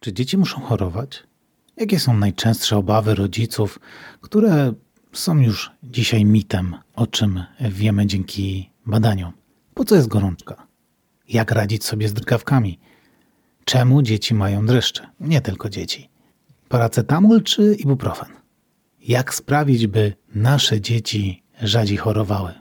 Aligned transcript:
Czy 0.00 0.12
dzieci 0.12 0.38
muszą 0.38 0.60
chorować? 0.60 1.22
Jakie 1.76 1.98
są 1.98 2.16
najczęstsze 2.16 2.76
obawy 2.76 3.14
rodziców, 3.14 3.78
które 4.20 4.72
są 5.12 5.40
już 5.40 5.70
dzisiaj 5.82 6.24
mitem, 6.24 6.76
o 6.96 7.06
czym 7.06 7.44
wiemy 7.60 8.06
dzięki 8.06 8.70
badaniom? 8.86 9.32
Po 9.74 9.84
co 9.84 9.94
jest 9.94 10.08
gorączka? 10.08 10.66
Jak 11.28 11.52
radzić 11.52 11.84
sobie 11.84 12.08
z 12.08 12.12
drgawkami? 12.12 12.78
Czemu 13.64 14.02
dzieci 14.02 14.34
mają 14.34 14.66
dreszcze? 14.66 15.06
Nie 15.20 15.40
tylko 15.40 15.68
dzieci. 15.68 16.08
Paracetamol 16.68 17.42
czy 17.42 17.74
ibuprofen? 17.74 18.28
Jak 19.00 19.34
sprawić, 19.34 19.86
by 19.86 20.14
nasze 20.34 20.80
dzieci 20.80 21.42
rzadziej 21.62 21.96
chorowały? 21.96 22.52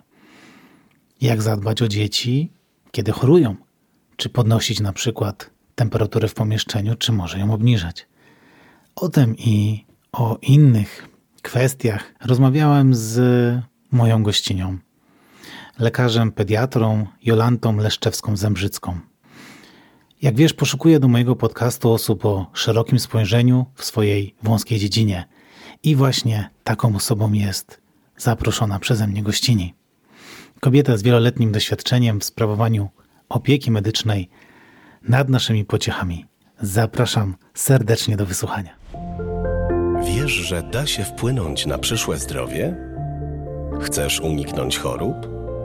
Jak 1.22 1.42
zadbać 1.42 1.82
o 1.82 1.88
dzieci, 1.88 2.52
kiedy 2.92 3.12
chorują? 3.12 3.56
Czy 4.16 4.30
podnosić 4.30 4.80
na 4.80 4.94
przykład 4.94 5.50
temperaturę 5.80 6.28
w 6.28 6.34
pomieszczeniu, 6.34 6.96
czy 6.96 7.12
może 7.12 7.40
ją 7.40 7.54
obniżać? 7.54 8.08
O 8.96 9.10
tym 9.10 9.38
i 9.38 9.86
o 10.12 10.38
innych 10.42 11.08
kwestiach 11.42 12.14
rozmawiałem 12.26 12.96
z 12.96 13.14
moją 13.92 14.24
gościnią, 14.24 14.78
lekarzem 15.80 16.32
pediatrą 16.32 17.06
Jolantą 17.24 17.78
Leszczewską-Zembrzycką. 17.78 19.00
Jak 20.22 20.36
wiesz, 20.36 20.54
poszukuję 20.54 21.00
do 21.00 21.08
mojego 21.08 21.36
podcastu 21.36 21.92
osób 21.92 22.26
o 22.26 22.48
szerokim 22.54 23.00
spojrzeniu 23.00 23.66
w 23.76 23.86
swojej 23.86 24.36
wąskiej 24.44 24.80
dziedzinie. 24.80 25.26
I 25.84 25.96
właśnie 25.96 26.50
taką 26.64 26.96
osobą 26.96 27.34
jest 27.34 27.82
zaproszona 28.18 28.80
przeze 28.80 29.08
mnie 29.08 29.24
gościni. 29.24 29.74
Kobieta 30.60 30.98
z 30.98 31.04
wieloletnim 31.04 31.52
doświadczeniem 31.52 32.20
w 32.20 32.24
sprawowaniu 32.24 32.90
opieki 33.30 33.72
medycznej 33.72 34.30
nad 35.02 35.30
naszymi 35.30 35.66
pociechami. 35.66 36.26
Zapraszam 36.62 37.36
serdecznie 37.54 38.18
do 38.18 38.26
wysłuchania. 38.26 38.76
Wiesz, 40.06 40.32
że 40.32 40.64
da 40.64 40.88
się 40.88 41.04
wpłynąć 41.04 41.66
na 41.66 41.78
przyszłe 41.78 42.18
zdrowie? 42.18 42.76
Chcesz 43.82 44.20
uniknąć 44.20 44.78
chorób? 44.78 45.16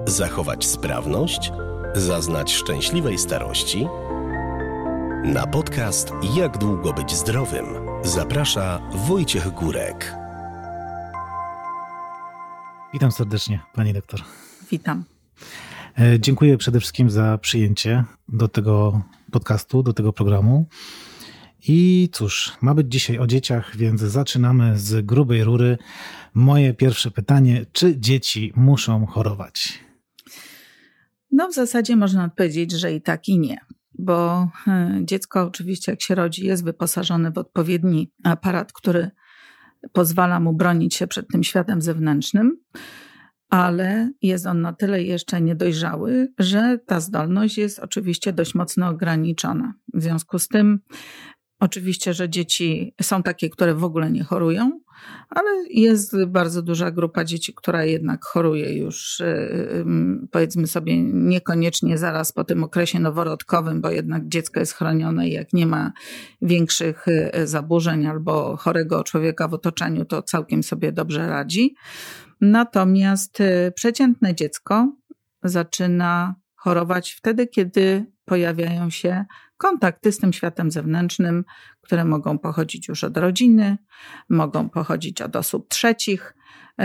Zachować 0.06 0.64
sprawność? 0.64 1.52
Zaznać 1.94 2.52
szczęśliwej 2.52 3.18
starości? 3.18 3.86
Na 5.24 5.46
podcast 5.46 6.12
Jak 6.36 6.58
długo 6.58 6.92
być 6.92 7.12
zdrowym 7.12 7.64
zaprasza 8.04 8.80
Wojciech 9.08 9.50
Górek. 9.50 10.14
Witam 12.92 13.12
serdecznie, 13.12 13.60
pani 13.74 13.92
doktor. 13.92 14.20
Witam. 14.70 15.04
E, 15.98 16.20
dziękuję 16.20 16.58
przede 16.58 16.80
wszystkim 16.80 17.10
za 17.10 17.38
przyjęcie 17.38 18.04
do 18.28 18.48
tego 18.48 19.02
podcastu, 19.34 19.82
do 19.82 19.92
tego 19.92 20.12
programu. 20.12 20.68
I 21.68 22.08
cóż, 22.12 22.52
ma 22.60 22.74
być 22.74 22.92
dzisiaj 22.92 23.18
o 23.18 23.26
dzieciach, 23.26 23.76
więc 23.76 24.00
zaczynamy 24.00 24.78
z 24.78 25.06
grubej 25.06 25.44
rury. 25.44 25.78
Moje 26.34 26.74
pierwsze 26.74 27.10
pytanie: 27.10 27.66
czy 27.72 28.00
dzieci 28.00 28.52
muszą 28.56 29.06
chorować? 29.06 29.80
No, 31.32 31.48
w 31.48 31.54
zasadzie 31.54 31.96
można 31.96 32.24
odpowiedzieć, 32.24 32.72
że 32.72 32.92
i 32.92 33.00
tak, 33.02 33.28
i 33.28 33.38
nie. 33.38 33.58
Bo 33.98 34.48
e, 34.66 35.00
dziecko, 35.02 35.42
oczywiście, 35.42 35.92
jak 35.92 36.02
się 36.02 36.14
rodzi, 36.14 36.46
jest 36.46 36.64
wyposażone 36.64 37.30
w 37.32 37.38
odpowiedni 37.38 38.12
aparat, 38.24 38.72
który 38.72 39.10
pozwala 39.92 40.40
mu 40.40 40.52
bronić 40.52 40.94
się 40.94 41.06
przed 41.06 41.28
tym 41.28 41.44
światem 41.44 41.82
zewnętrznym 41.82 42.56
ale 43.54 44.10
jest 44.22 44.46
on 44.46 44.60
na 44.60 44.72
tyle 44.72 45.02
jeszcze 45.02 45.40
niedojrzały, 45.40 46.32
że 46.38 46.78
ta 46.86 47.00
zdolność 47.00 47.58
jest 47.58 47.78
oczywiście 47.78 48.32
dość 48.32 48.54
mocno 48.54 48.88
ograniczona. 48.88 49.74
W 49.94 50.02
związku 50.02 50.38
z 50.38 50.48
tym, 50.48 50.80
oczywiście, 51.60 52.14
że 52.14 52.28
dzieci 52.28 52.94
są 53.02 53.22
takie, 53.22 53.50
które 53.50 53.74
w 53.74 53.84
ogóle 53.84 54.10
nie 54.10 54.24
chorują, 54.24 54.80
ale 55.28 55.50
jest 55.70 56.24
bardzo 56.26 56.62
duża 56.62 56.90
grupa 56.90 57.24
dzieci, 57.24 57.54
która 57.54 57.84
jednak 57.84 58.24
choruje 58.24 58.78
już, 58.78 59.20
y, 59.20 59.84
powiedzmy 60.30 60.66
sobie, 60.66 61.02
niekoniecznie 61.02 61.98
zaraz 61.98 62.32
po 62.32 62.44
tym 62.44 62.64
okresie 62.64 63.00
noworodkowym, 63.00 63.80
bo 63.80 63.90
jednak 63.90 64.28
dziecko 64.28 64.60
jest 64.60 64.72
chronione 64.72 65.28
i 65.28 65.32
jak 65.32 65.52
nie 65.52 65.66
ma 65.66 65.92
większych 66.42 67.08
y, 67.08 67.46
zaburzeń 67.46 68.06
albo 68.06 68.56
chorego 68.56 69.04
człowieka 69.04 69.48
w 69.48 69.54
otoczeniu, 69.54 70.04
to 70.04 70.22
całkiem 70.22 70.62
sobie 70.62 70.92
dobrze 70.92 71.28
radzi. 71.28 71.74
Natomiast 72.44 73.40
y, 73.40 73.72
przeciętne 73.74 74.34
dziecko 74.34 74.92
zaczyna 75.42 76.34
chorować 76.54 77.12
wtedy, 77.12 77.46
kiedy 77.46 78.06
pojawiają 78.24 78.90
się 78.90 79.24
kontakty 79.56 80.12
z 80.12 80.18
tym 80.18 80.32
światem 80.32 80.70
zewnętrznym, 80.70 81.44
które 81.80 82.04
mogą 82.04 82.38
pochodzić 82.38 82.88
już 82.88 83.04
od 83.04 83.16
rodziny, 83.16 83.78
mogą 84.28 84.68
pochodzić 84.68 85.22
od 85.22 85.36
osób 85.36 85.68
trzecich, 85.68 86.34
y, 86.80 86.84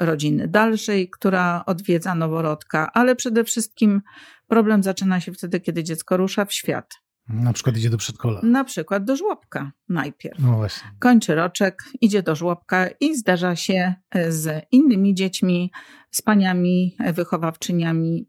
rodziny 0.00 0.48
dalszej, 0.48 1.10
która 1.10 1.62
odwiedza 1.66 2.14
noworodka, 2.14 2.90
ale 2.92 3.16
przede 3.16 3.44
wszystkim 3.44 4.02
problem 4.46 4.82
zaczyna 4.82 5.20
się 5.20 5.32
wtedy, 5.32 5.60
kiedy 5.60 5.84
dziecko 5.84 6.16
rusza 6.16 6.44
w 6.44 6.52
świat. 6.52 7.05
Na 7.28 7.52
przykład 7.52 7.76
idzie 7.76 7.90
do 7.90 7.98
przedszkola. 7.98 8.40
Na 8.42 8.64
przykład 8.64 9.04
do 9.04 9.16
żłobka 9.16 9.72
najpierw. 9.88 10.38
No 10.38 10.56
właśnie. 10.56 10.88
Kończy 10.98 11.34
roczek, 11.34 11.82
idzie 12.00 12.22
do 12.22 12.34
żłobka 12.34 12.88
i 13.00 13.16
zdarza 13.16 13.56
się 13.56 13.94
e, 14.10 14.32
z 14.32 14.66
innymi 14.72 15.14
dziećmi, 15.14 15.72
z 16.10 16.22
paniami 16.22 16.96
e, 16.98 17.12
wychowawczyniami. 17.12 18.28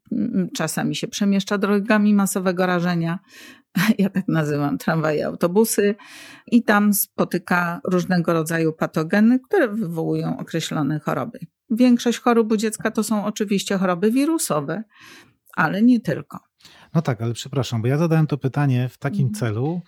Czasami 0.55 0.95
się 0.95 1.07
przemieszcza 1.07 1.57
drogami 1.57 2.13
masowego 2.13 2.65
rażenia. 2.65 3.19
Ja 3.99 4.09
tak 4.09 4.27
nazywam 4.27 4.77
tramwaje, 4.77 5.25
autobusy. 5.25 5.95
I 6.47 6.63
tam 6.63 6.93
spotyka 6.93 7.81
różnego 7.83 8.33
rodzaju 8.33 8.73
patogeny, 8.73 9.39
które 9.39 9.67
wywołują 9.67 10.37
określone 10.37 10.99
choroby. 10.99 11.39
Większość 11.69 12.19
chorób 12.19 12.51
u 12.51 12.57
dziecka 12.57 12.91
to 12.91 13.03
są 13.03 13.25
oczywiście 13.25 13.77
choroby 13.77 14.11
wirusowe, 14.11 14.83
ale 15.57 15.81
nie 15.81 15.99
tylko. 15.99 16.39
No 16.93 17.01
tak, 17.01 17.21
ale 17.21 17.33
przepraszam, 17.33 17.81
bo 17.81 17.87
ja 17.87 17.97
zadałem 17.97 18.27
to 18.27 18.37
pytanie 18.37 18.89
w 18.89 18.97
takim 18.97 19.27
mhm. 19.27 19.35
celu, 19.35 19.81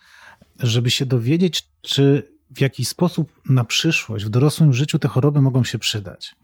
żeby 0.60 0.92
się 0.92 1.06
dowiedzieć, 1.06 1.70
czy 1.82 2.32
w 2.52 2.62
jakiś 2.62 2.88
sposób 2.88 3.42
na 3.50 3.64
przyszłość, 3.64 4.26
w 4.26 4.30
dorosłym 4.30 4.74
życiu 4.74 5.00
te 5.00 5.08
choroby 5.08 5.42
mogą 5.42 5.64
się 5.64 5.80
przydać. 5.80 6.36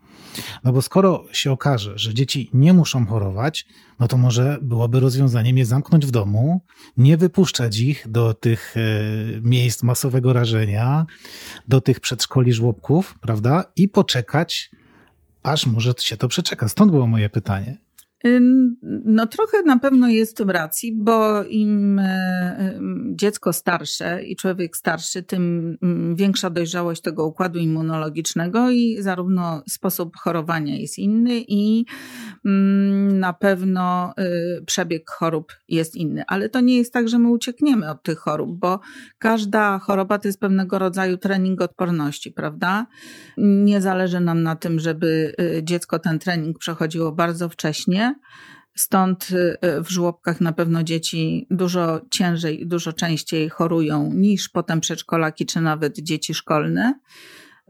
No 0.64 0.74
bo 0.74 0.82
skoro 0.82 1.26
się 1.32 1.52
okaże, 1.52 1.98
że 1.98 2.14
dzieci 2.14 2.50
nie 2.54 2.74
muszą 2.74 3.06
chorować, 3.06 3.66
no 4.00 4.08
to 4.08 4.18
może 4.18 4.58
byłoby 4.62 5.00
rozwiązaniem 5.00 5.58
je 5.58 5.66
zamknąć 5.66 6.06
w 6.06 6.12
domu, 6.12 6.62
nie 6.98 7.18
wypuszczać 7.18 7.80
ich 7.80 8.08
do 8.12 8.34
tych 8.34 8.76
e, 8.78 8.82
miejsc 9.42 9.84
masowego 9.84 10.34
rażenia, 10.34 11.06
do 11.68 11.82
tych 11.82 12.00
przedszkoli 12.00 12.54
żłobków, 12.54 13.16
prawda? 13.22 13.66
I 13.76 13.90
poczekać, 13.90 14.72
aż 15.44 15.66
może 15.66 15.94
się 16.00 16.18
to 16.18 16.28
przeczeka. 16.28 16.68
Stąd 16.68 16.92
było 16.92 17.08
moje 17.08 17.30
pytanie. 17.30 17.85
No 19.06 19.28
trochę 19.28 19.62
na 19.62 19.80
pewno 19.80 20.08
jest 20.08 20.44
w 20.44 20.50
racji, 20.50 20.98
bo 20.98 21.44
im 21.44 22.00
e, 22.00 22.80
dziecko 23.16 23.54
starsze 23.54 24.24
i 24.24 24.36
człowiek 24.36 24.78
starszy, 24.78 25.24
tym 25.24 25.78
większa 26.16 26.50
dojrzałość 26.50 27.02
tego 27.02 27.26
układu 27.26 27.60
immunologicznego 27.60 28.72
i 28.72 28.98
zarówno 29.00 29.64
sposób 29.70 30.18
chorowania 30.18 30.76
jest 30.78 30.98
inny 31.00 31.44
i 31.48 31.86
na 33.14 33.34
pewno 33.34 34.14
y, 34.60 34.66
przebieg 34.66 35.10
chorób 35.10 35.54
jest 35.70 35.96
inny. 35.96 36.24
Ale 36.28 36.50
to 36.50 36.62
nie 36.62 36.78
jest 36.78 36.94
tak, 36.94 37.10
że 37.10 37.20
my 37.20 37.30
uciekniemy 37.30 37.90
od 37.90 38.04
tych 38.04 38.20
chorób, 38.20 38.60
bo 38.60 38.80
każda 39.20 39.80
choroba 39.80 40.20
to 40.20 40.28
jest 40.28 40.40
pewnego 40.40 40.80
rodzaju 40.80 41.18
trening 41.18 41.62
odporności, 41.62 42.32
prawda? 42.32 42.88
Nie 43.38 43.82
zależy 43.82 44.20
nam 44.20 44.44
na 44.44 44.56
tym, 44.56 44.80
żeby 44.80 45.36
y, 45.42 45.64
dziecko 45.64 46.00
ten 46.00 46.20
trening 46.20 46.60
przechodziło 46.60 47.12
bardzo 47.12 47.50
wcześnie, 47.50 48.15
Stąd 48.76 49.30
y, 49.32 49.58
w 49.84 49.90
żłobkach 49.90 50.42
na 50.42 50.54
pewno 50.54 50.84
dzieci 50.84 51.48
dużo 51.52 52.02
ciężej 52.12 52.68
dużo 52.68 52.94
częściej 52.94 53.50
chorują 53.50 54.14
niż 54.14 54.50
potem 54.50 54.82
przedszkolaki 54.82 55.46
czy 55.46 55.62
nawet 55.62 56.00
dzieci 56.00 56.34
szkolne, 56.34 57.00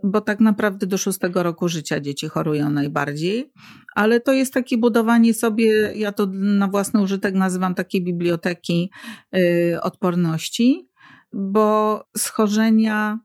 bo 0.04 0.22
tak 0.22 0.40
naprawdę 0.40 0.88
do 0.88 0.98
szóstego 0.98 1.44
roku 1.44 1.68
życia 1.68 2.00
dzieci 2.00 2.28
chorują 2.28 2.70
najbardziej. 2.70 3.52
Ale 3.96 4.20
to 4.20 4.34
jest 4.34 4.54
takie 4.54 4.78
budowanie 4.78 5.34
sobie, 5.34 5.94
ja 5.96 6.12
to 6.12 6.28
na 6.32 6.68
własny 6.68 7.02
użytek 7.02 7.36
nazywam 7.36 7.76
takiej 7.76 8.04
biblioteki 8.04 8.92
y, 9.36 9.78
odporności, 9.82 10.90
bo 11.34 12.04
schorzenia 12.18 13.20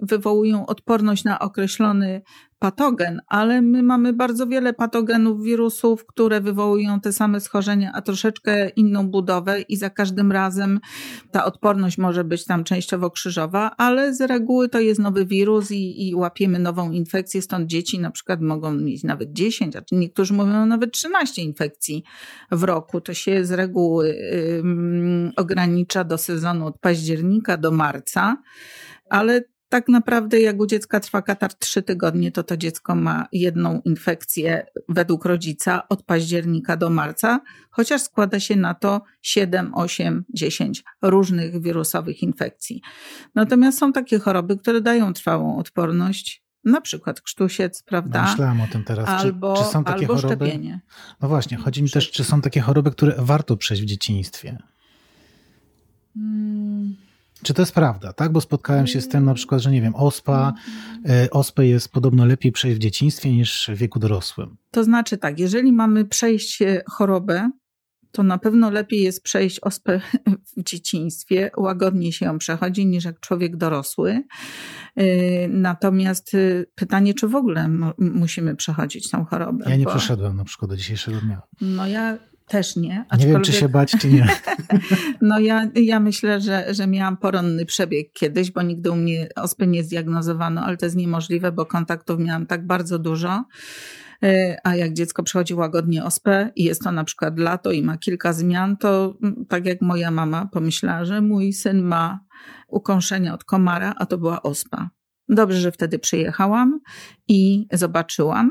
wywołują 0.00 0.66
odporność 0.66 1.24
na 1.24 1.38
określony 1.38 2.22
patogen, 2.58 3.20
ale 3.28 3.62
my 3.62 3.82
mamy 3.82 4.12
bardzo 4.12 4.46
wiele 4.46 4.72
patogenów, 4.72 5.42
wirusów, 5.42 6.06
które 6.06 6.40
wywołują 6.40 7.00
te 7.00 7.12
same 7.12 7.40
schorzenia, 7.40 7.92
a 7.94 8.02
troszeczkę 8.02 8.68
inną 8.68 9.08
budowę 9.08 9.60
i 9.60 9.76
za 9.76 9.90
każdym 9.90 10.32
razem 10.32 10.80
ta 11.30 11.44
odporność 11.44 11.98
może 11.98 12.24
być 12.24 12.44
tam 12.44 12.64
częściowo 12.64 13.10
krzyżowa, 13.10 13.70
ale 13.76 14.14
z 14.14 14.20
reguły 14.20 14.68
to 14.68 14.80
jest 14.80 15.00
nowy 15.00 15.26
wirus 15.26 15.70
i, 15.70 16.08
i 16.08 16.14
łapiemy 16.14 16.58
nową 16.58 16.90
infekcję, 16.90 17.42
stąd 17.42 17.66
dzieci 17.66 17.98
na 17.98 18.10
przykład 18.10 18.40
mogą 18.40 18.74
mieć 18.74 19.02
nawet 19.02 19.32
10, 19.32 19.76
a 19.76 19.80
niektórzy 19.92 20.34
mówią 20.34 20.66
nawet 20.66 20.92
13 20.92 21.42
infekcji 21.42 22.04
w 22.50 22.62
roku. 22.62 23.00
To 23.00 23.14
się 23.14 23.44
z 23.44 23.50
reguły 23.50 24.08
yy, 24.08 25.32
ogranicza 25.36 26.04
do 26.04 26.18
sezonu 26.18 26.66
od 26.66 26.78
października 26.78 27.56
do 27.56 27.70
marca, 27.70 28.36
ale 29.10 29.42
tak 29.74 29.88
naprawdę 29.88 30.40
jak 30.40 30.60
u 30.60 30.66
dziecka 30.66 31.00
trwa 31.00 31.22
katar 31.22 31.54
3 31.54 31.82
tygodnie, 31.82 32.32
to 32.32 32.42
to 32.42 32.56
dziecko 32.56 32.94
ma 32.94 33.26
jedną 33.32 33.80
infekcję 33.84 34.66
według 34.88 35.24
rodzica 35.24 35.88
od 35.88 36.02
października 36.02 36.76
do 36.76 36.90
marca, 36.90 37.40
chociaż 37.70 38.02
składa 38.02 38.40
się 38.40 38.56
na 38.56 38.74
to 38.74 39.02
7, 39.22 39.74
8, 39.74 40.24
10 40.34 40.84
różnych 41.02 41.62
wirusowych 41.62 42.22
infekcji. 42.22 42.82
Natomiast 43.34 43.78
są 43.78 43.92
takie 43.92 44.18
choroby, 44.18 44.56
które 44.56 44.80
dają 44.80 45.12
trwałą 45.12 45.58
odporność, 45.58 46.44
na 46.64 46.80
przykład 46.80 47.20
krztusiec, 47.20 47.82
prawda? 47.82 48.22
No 48.22 48.30
myślałem 48.30 48.60
o 48.60 48.66
tym 48.66 48.84
teraz. 48.84 49.08
Albo, 49.08 49.56
czy, 49.56 49.64
czy 49.64 49.70
są 49.70 49.84
takie 49.84 50.00
albo 50.00 50.14
choroby? 50.16 50.34
szczepienie. 50.34 50.80
No 51.20 51.28
właśnie, 51.28 51.56
chodzi 51.56 51.82
mi 51.82 51.90
też, 51.90 52.10
czy 52.10 52.24
są 52.24 52.40
takie 52.40 52.60
choroby, 52.60 52.90
które 52.90 53.14
warto 53.18 53.56
przejść 53.56 53.82
w 53.82 53.86
dzieciństwie. 53.86 54.58
Hmm. 56.14 57.03
Czy 57.44 57.54
to 57.54 57.62
jest 57.62 57.74
prawda, 57.74 58.12
tak? 58.12 58.32
Bo 58.32 58.40
spotkałem 58.40 58.86
się 58.86 59.00
z 59.00 59.08
tym 59.08 59.24
na 59.24 59.34
przykład, 59.34 59.60
że 59.60 59.70
nie 59.70 59.82
wiem, 59.82 59.94
ospa, 59.94 60.52
y, 61.24 61.30
ospę 61.30 61.66
jest 61.66 61.88
podobno 61.88 62.26
lepiej 62.26 62.52
przejść 62.52 62.76
w 62.76 62.80
dzieciństwie 62.80 63.32
niż 63.32 63.70
w 63.74 63.76
wieku 63.76 63.98
dorosłym. 63.98 64.56
To 64.70 64.84
znaczy 64.84 65.18
tak, 65.18 65.38
jeżeli 65.38 65.72
mamy 65.72 66.04
przejść 66.04 66.62
chorobę, 66.90 67.50
to 68.12 68.22
na 68.22 68.38
pewno 68.38 68.70
lepiej 68.70 69.02
jest 69.02 69.22
przejść 69.22 69.60
ospę 69.60 70.00
w 70.56 70.62
dzieciństwie, 70.62 71.50
łagodnie 71.56 72.12
się 72.12 72.26
ją 72.26 72.38
przechodzi 72.38 72.86
niż 72.86 73.04
jak 73.04 73.20
człowiek 73.20 73.56
dorosły. 73.56 74.22
Y, 75.00 75.48
natomiast 75.50 76.36
pytanie, 76.74 77.14
czy 77.14 77.28
w 77.28 77.34
ogóle 77.34 77.70
musimy 77.98 78.56
przechodzić 78.56 79.10
tą 79.10 79.24
chorobę? 79.24 79.64
Ja 79.68 79.76
nie 79.76 79.84
bo... 79.84 79.90
przeszedłem 79.90 80.36
na 80.36 80.44
przykład 80.44 80.70
do 80.70 80.76
dzisiejszego 80.76 81.20
dnia. 81.20 81.42
No 81.60 81.86
ja 81.86 82.18
też 82.48 82.76
nie. 82.76 83.04
Aczkolwiek... 83.08 83.26
Nie 83.26 83.32
wiem, 83.32 83.42
czy 83.42 83.52
się 83.52 83.68
bać, 83.68 83.92
czy 84.00 84.08
nie. 84.08 84.28
no 85.22 85.38
ja, 85.38 85.70
ja 85.74 86.00
myślę, 86.00 86.40
że, 86.40 86.74
że 86.74 86.86
miałam 86.86 87.16
poronny 87.16 87.66
przebieg 87.66 88.12
kiedyś, 88.12 88.50
bo 88.50 88.62
nigdy 88.62 88.90
u 88.90 88.96
mnie 88.96 89.28
ospy 89.36 89.66
nie 89.66 89.84
zdiagnozowano, 89.84 90.62
ale 90.62 90.76
to 90.76 90.86
jest 90.86 90.96
niemożliwe, 90.96 91.52
bo 91.52 91.66
kontaktów 91.66 92.18
miałam 92.18 92.46
tak 92.46 92.66
bardzo 92.66 92.98
dużo. 92.98 93.44
Y, 94.24 94.56
a 94.64 94.76
jak 94.76 94.92
dziecko 94.92 95.22
przechodzi 95.22 95.54
łagodnie 95.54 96.04
ospę 96.04 96.50
i 96.56 96.64
jest 96.64 96.82
to 96.82 96.92
na 96.92 97.04
przykład 97.04 97.38
lato 97.38 97.72
i 97.72 97.82
ma 97.82 97.98
kilka 97.98 98.32
zmian, 98.32 98.76
to 98.76 99.16
mm, 99.22 99.46
tak 99.48 99.66
jak 99.66 99.80
moja 99.80 100.10
mama 100.10 100.46
pomyślała, 100.52 101.04
że 101.04 101.20
mój 101.20 101.52
syn 101.52 101.82
ma 101.82 102.20
ukąszenia 102.68 103.34
od 103.34 103.44
komara, 103.44 103.94
a 103.98 104.06
to 104.06 104.18
była 104.18 104.42
ospa. 104.42 104.90
Dobrze, 105.28 105.60
że 105.60 105.72
wtedy 105.72 105.98
przyjechałam 105.98 106.80
i 107.28 107.66
zobaczyłam. 107.72 108.50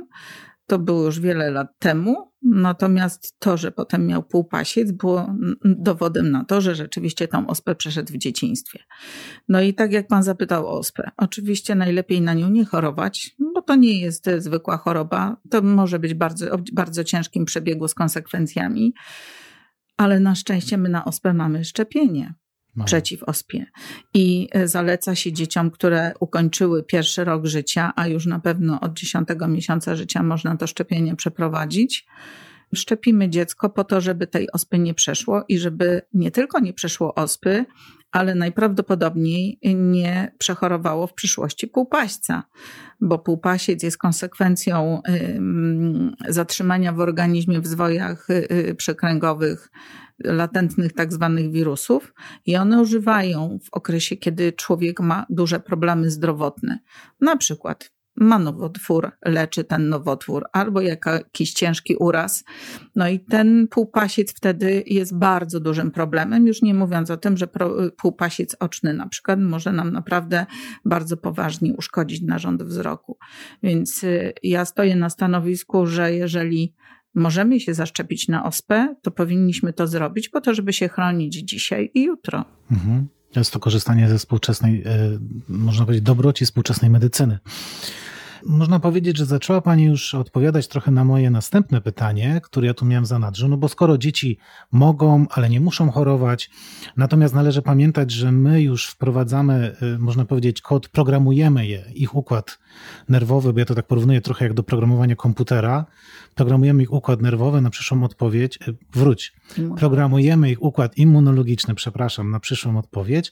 To 0.67 0.79
było 0.79 1.05
już 1.05 1.19
wiele 1.19 1.51
lat 1.51 1.67
temu, 1.79 2.31
natomiast 2.41 3.39
to, 3.39 3.57
że 3.57 3.71
potem 3.71 4.07
miał 4.07 4.23
półpasiec, 4.23 4.91
było 4.91 5.35
dowodem 5.65 6.31
na 6.31 6.45
to, 6.45 6.61
że 6.61 6.75
rzeczywiście 6.75 7.27
tą 7.27 7.47
ospę 7.47 7.75
przeszedł 7.75 8.13
w 8.13 8.17
dzieciństwie. 8.17 8.79
No 9.49 9.61
i 9.61 9.73
tak 9.73 9.91
jak 9.91 10.07
pan 10.07 10.23
zapytał 10.23 10.67
o 10.67 10.71
ospę, 10.71 11.11
oczywiście 11.17 11.75
najlepiej 11.75 12.21
na 12.21 12.33
nią 12.33 12.49
nie 12.49 12.65
chorować, 12.65 13.35
bo 13.53 13.61
to 13.61 13.75
nie 13.75 14.01
jest 14.01 14.29
zwykła 14.37 14.77
choroba, 14.77 15.37
to 15.49 15.61
może 15.61 15.99
być 15.99 16.13
bardzo, 16.13 16.57
bardzo 16.73 17.03
ciężkim 17.03 17.45
przebiegu 17.45 17.87
z 17.87 17.93
konsekwencjami, 17.93 18.93
ale 19.97 20.19
na 20.19 20.35
szczęście 20.35 20.77
my 20.77 20.89
na 20.89 21.05
ospę 21.05 21.33
mamy 21.33 21.63
szczepienie. 21.63 22.33
Przeciw 22.85 23.23
ospie. 23.23 23.65
I 24.13 24.49
e, 24.51 24.67
zaleca 24.67 25.15
się 25.15 25.33
dzieciom, 25.33 25.71
które 25.71 26.13
ukończyły 26.19 26.83
pierwszy 26.83 27.23
rok 27.23 27.45
życia, 27.45 27.93
a 27.95 28.07
już 28.07 28.25
na 28.25 28.39
pewno 28.39 28.79
od 28.79 28.93
dziesiątego 28.93 29.47
miesiąca 29.47 29.95
życia 29.95 30.23
można 30.23 30.57
to 30.57 30.67
szczepienie 30.67 31.15
przeprowadzić. 31.15 32.05
Szczepimy 32.75 33.29
dziecko 33.29 33.69
po 33.69 33.83
to, 33.83 34.01
żeby 34.01 34.27
tej 34.27 34.51
ospy 34.51 34.79
nie 34.79 34.93
przeszło 34.93 35.43
i 35.47 35.57
żeby 35.57 36.01
nie 36.13 36.31
tylko 36.31 36.59
nie 36.59 36.73
przeszło 36.73 37.15
ospy, 37.15 37.65
ale 38.11 38.35
najprawdopodobniej 38.35 39.59
nie 39.75 40.31
przechorowało 40.37 41.07
w 41.07 41.13
przyszłości 41.13 41.67
półpaśca, 41.67 42.43
bo 43.01 43.19
półpasiec 43.19 43.83
jest 43.83 43.97
konsekwencją 43.97 45.01
zatrzymania 46.27 46.93
w 46.93 46.99
organizmie 46.99 47.61
w 47.61 47.67
zwojach 47.67 48.29
y, 48.29 48.47
y, 48.51 48.75
przekręgowych 48.75 49.71
latentnych 50.23 50.93
tak 50.93 51.13
zwanych 51.13 51.51
wirusów 51.51 52.13
i 52.45 52.55
one 52.55 52.81
używają 52.81 53.59
w 53.63 53.73
okresie, 53.73 54.17
kiedy 54.17 54.53
człowiek 54.53 54.99
ma 54.99 55.25
duże 55.29 55.59
problemy 55.59 56.09
zdrowotne. 56.09 56.79
Na 57.21 57.37
przykład 57.37 57.93
ma 58.15 58.39
nowotwór, 58.39 59.11
leczy 59.25 59.63
ten 59.63 59.89
nowotwór, 59.89 60.45
albo 60.53 60.81
jakiś 60.81 61.53
ciężki 61.53 61.95
uraz. 61.95 62.43
No 62.95 63.09
i 63.09 63.19
ten 63.19 63.67
półpasiec 63.67 64.33
wtedy 64.33 64.83
jest 64.87 65.17
bardzo 65.17 65.59
dużym 65.59 65.91
problemem, 65.91 66.47
już 66.47 66.61
nie 66.61 66.73
mówiąc 66.73 67.11
o 67.11 67.17
tym, 67.17 67.37
że 67.37 67.47
półpasiec 67.97 68.55
oczny 68.59 68.93
na 68.93 69.07
przykład 69.07 69.39
może 69.39 69.71
nam 69.71 69.91
naprawdę 69.91 70.45
bardzo 70.85 71.17
poważnie 71.17 71.73
uszkodzić 71.73 72.21
narząd 72.21 72.63
wzroku. 72.63 73.17
Więc 73.63 74.03
y, 74.03 74.33
ja 74.43 74.65
stoję 74.65 74.95
na 74.95 75.09
stanowisku, 75.09 75.85
że 75.85 76.13
jeżeli 76.13 76.73
możemy 77.15 77.59
się 77.59 77.73
zaszczepić 77.73 78.27
na 78.27 78.45
ospę, 78.45 78.95
to 79.01 79.11
powinniśmy 79.11 79.73
to 79.73 79.87
zrobić 79.87 80.29
po 80.29 80.41
to, 80.41 80.53
żeby 80.53 80.73
się 80.73 80.89
chronić 80.89 81.33
dzisiaj 81.33 81.91
i 81.93 82.03
jutro. 82.03 82.45
Mhm. 82.71 83.07
Jest 83.35 83.53
to 83.53 83.59
korzystanie 83.59 84.09
ze 84.09 84.17
współczesnej, 84.17 84.83
e, 84.85 85.19
można 85.47 85.85
powiedzieć, 85.85 86.05
dobroci 86.05 86.45
współczesnej 86.45 86.91
medycyny. 86.91 87.39
Można 88.45 88.79
powiedzieć, 88.79 89.17
że 89.17 89.25
zaczęła 89.25 89.61
Pani 89.61 89.83
już 89.83 90.15
odpowiadać 90.15 90.67
trochę 90.67 90.91
na 90.91 91.03
moje 91.03 91.29
następne 91.29 91.81
pytanie, 91.81 92.41
które 92.43 92.67
ja 92.67 92.73
tu 92.73 92.85
miałem 92.85 93.05
za 93.05 93.19
nadrzu. 93.19 93.47
No 93.47 93.57
bo 93.57 93.69
skoro 93.69 93.97
dzieci 93.97 94.37
mogą, 94.71 95.25
ale 95.29 95.49
nie 95.49 95.59
muszą 95.59 95.91
chorować, 95.91 96.49
natomiast 96.97 97.33
należy 97.33 97.61
pamiętać, 97.61 98.11
że 98.11 98.31
my 98.31 98.61
już 98.61 98.87
wprowadzamy, 98.87 99.75
y, 99.95 99.99
można 99.99 100.25
powiedzieć, 100.25 100.61
kod, 100.61 100.89
programujemy 100.89 101.67
je, 101.67 101.83
ich 101.95 102.15
układ 102.15 102.59
nerwowy, 103.09 103.53
bo 103.53 103.59
ja 103.59 103.65
to 103.65 103.75
tak 103.75 103.87
porównuję 103.87 104.21
trochę 104.21 104.45
jak 104.45 104.53
do 104.53 104.63
programowania 104.63 105.15
komputera. 105.15 105.85
Programujemy 106.35 106.83
ich 106.83 106.93
układ 106.93 107.21
nerwowy 107.21 107.61
na 107.61 107.69
przyszłą 107.69 108.03
odpowiedź, 108.03 108.59
y, 108.67 108.75
wróć, 108.93 109.33
programujemy 109.77 110.51
ich 110.51 110.63
układ 110.63 110.97
immunologiczny, 110.97 111.75
przepraszam, 111.75 112.31
na 112.31 112.39
przyszłą 112.39 112.77
odpowiedź. 112.77 113.31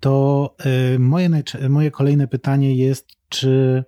To 0.00 0.54
y, 0.94 0.98
moje, 0.98 1.30
moje 1.68 1.90
kolejne 1.90 2.28
pytanie 2.28 2.76
jest, 2.76 3.08
czy 3.28 3.84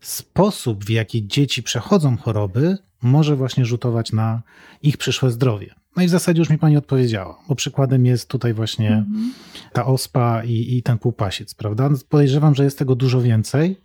sposób, 0.00 0.84
w 0.84 0.90
jaki 0.90 1.26
dzieci 1.26 1.62
przechodzą 1.62 2.16
choroby, 2.16 2.78
może 3.02 3.36
właśnie 3.36 3.64
rzutować 3.64 4.12
na 4.12 4.42
ich 4.82 4.96
przyszłe 4.96 5.30
zdrowie. 5.30 5.74
No 5.96 6.02
i 6.02 6.06
w 6.06 6.10
zasadzie 6.10 6.38
już 6.38 6.50
mi 6.50 6.58
pani 6.58 6.76
odpowiedziała, 6.76 7.38
bo 7.48 7.54
przykładem 7.54 8.06
jest 8.06 8.28
tutaj 8.28 8.54
właśnie 8.54 8.88
mhm. 8.88 9.32
ta 9.72 9.86
ospa 9.86 10.44
i, 10.44 10.76
i 10.76 10.82
ten 10.82 10.98
półpasiec, 10.98 11.54
prawda? 11.54 11.90
Podejrzewam, 12.08 12.54
że 12.54 12.64
jest 12.64 12.78
tego 12.78 12.94
dużo 12.94 13.20
więcej, 13.20 13.80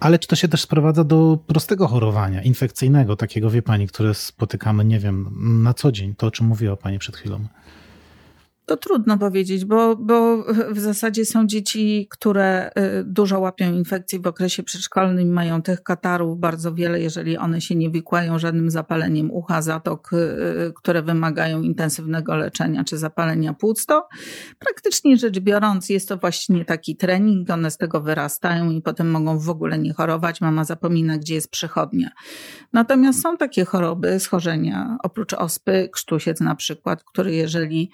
ale 0.00 0.18
czy 0.18 0.28
to 0.28 0.36
się 0.36 0.48
też 0.48 0.60
sprowadza 0.60 1.04
do 1.04 1.38
prostego 1.46 1.88
chorowania 1.88 2.42
infekcyjnego, 2.42 3.16
takiego 3.16 3.50
wie 3.50 3.62
pani, 3.62 3.86
które 3.86 4.14
spotykamy, 4.14 4.84
nie 4.84 4.98
wiem, 4.98 5.30
na 5.62 5.74
co 5.74 5.92
dzień, 5.92 6.14
to 6.14 6.26
o 6.26 6.30
czym 6.30 6.46
mówiła 6.46 6.76
pani 6.76 6.98
przed 6.98 7.16
chwilą? 7.16 7.46
To 8.66 8.76
trudno 8.76 9.18
powiedzieć, 9.18 9.64
bo, 9.64 9.96
bo 9.96 10.44
w 10.70 10.78
zasadzie 10.78 11.24
są 11.24 11.46
dzieci, 11.46 12.08
które 12.10 12.70
y, 13.00 13.04
dużo 13.04 13.40
łapią 13.40 13.72
infekcji 13.72 14.20
w 14.20 14.26
okresie 14.26 14.62
przedszkolnym, 14.62 15.32
mają 15.32 15.62
tych 15.62 15.82
katarów 15.82 16.38
bardzo 16.38 16.74
wiele, 16.74 17.00
jeżeli 17.00 17.38
one 17.38 17.60
się 17.60 17.74
nie 17.74 17.90
wikłają 17.90 18.38
żadnym 18.38 18.70
zapaleniem 18.70 19.30
ucha, 19.30 19.62
zatok, 19.62 20.12
y, 20.12 20.16
y, 20.16 20.72
które 20.76 21.02
wymagają 21.02 21.62
intensywnego 21.62 22.36
leczenia 22.36 22.84
czy 22.84 22.98
zapalenia 22.98 23.54
płuc, 23.54 23.86
to 23.86 24.08
praktycznie 24.58 25.16
rzecz 25.16 25.40
biorąc 25.40 25.88
jest 25.88 26.08
to 26.08 26.16
właśnie 26.16 26.64
taki 26.64 26.96
trening, 26.96 27.50
one 27.50 27.70
z 27.70 27.76
tego 27.76 28.00
wyrastają 28.00 28.70
i 28.70 28.82
potem 28.82 29.10
mogą 29.10 29.38
w 29.38 29.50
ogóle 29.50 29.78
nie 29.78 29.92
chorować, 29.92 30.40
mama 30.40 30.64
zapomina, 30.64 31.18
gdzie 31.18 31.34
jest 31.34 31.50
przychodnia. 31.50 32.10
Natomiast 32.72 33.22
są 33.22 33.36
takie 33.36 33.64
choroby, 33.64 34.20
schorzenia, 34.20 34.96
oprócz 35.02 35.32
ospy, 35.32 35.88
krztusiec 35.92 36.40
na 36.40 36.54
przykład, 36.54 37.04
który 37.04 37.34
jeżeli 37.34 37.90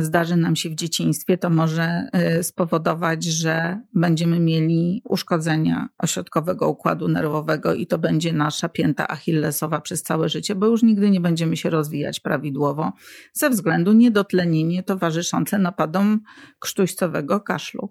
zdarzy 0.00 0.36
nam 0.36 0.56
się 0.56 0.70
w 0.70 0.74
dzieciństwie, 0.74 1.38
to 1.38 1.50
może 1.50 2.08
y, 2.38 2.42
spowodować, 2.42 3.24
że 3.24 3.80
będziemy 3.94 4.40
mieli 4.40 5.02
uszkodzenia 5.04 5.88
ośrodkowego 5.98 6.68
układu 6.68 7.08
nerwowego 7.08 7.74
i 7.74 7.86
to 7.86 7.98
będzie 7.98 8.32
nasza 8.32 8.68
pięta 8.68 9.08
achillesowa 9.08 9.80
przez 9.80 10.02
całe 10.02 10.28
życie, 10.28 10.54
bo 10.54 10.66
już 10.66 10.82
nigdy 10.82 11.10
nie 11.10 11.20
będziemy 11.20 11.56
się 11.56 11.70
rozwijać 11.70 12.20
prawidłowo 12.20 12.92
ze 13.32 13.50
względu 13.50 13.92
niedotlenienie 13.92 14.82
towarzyszące 14.82 15.58
napadom 15.58 16.20
krztuścowego 16.58 17.40
kaszlu. 17.40 17.88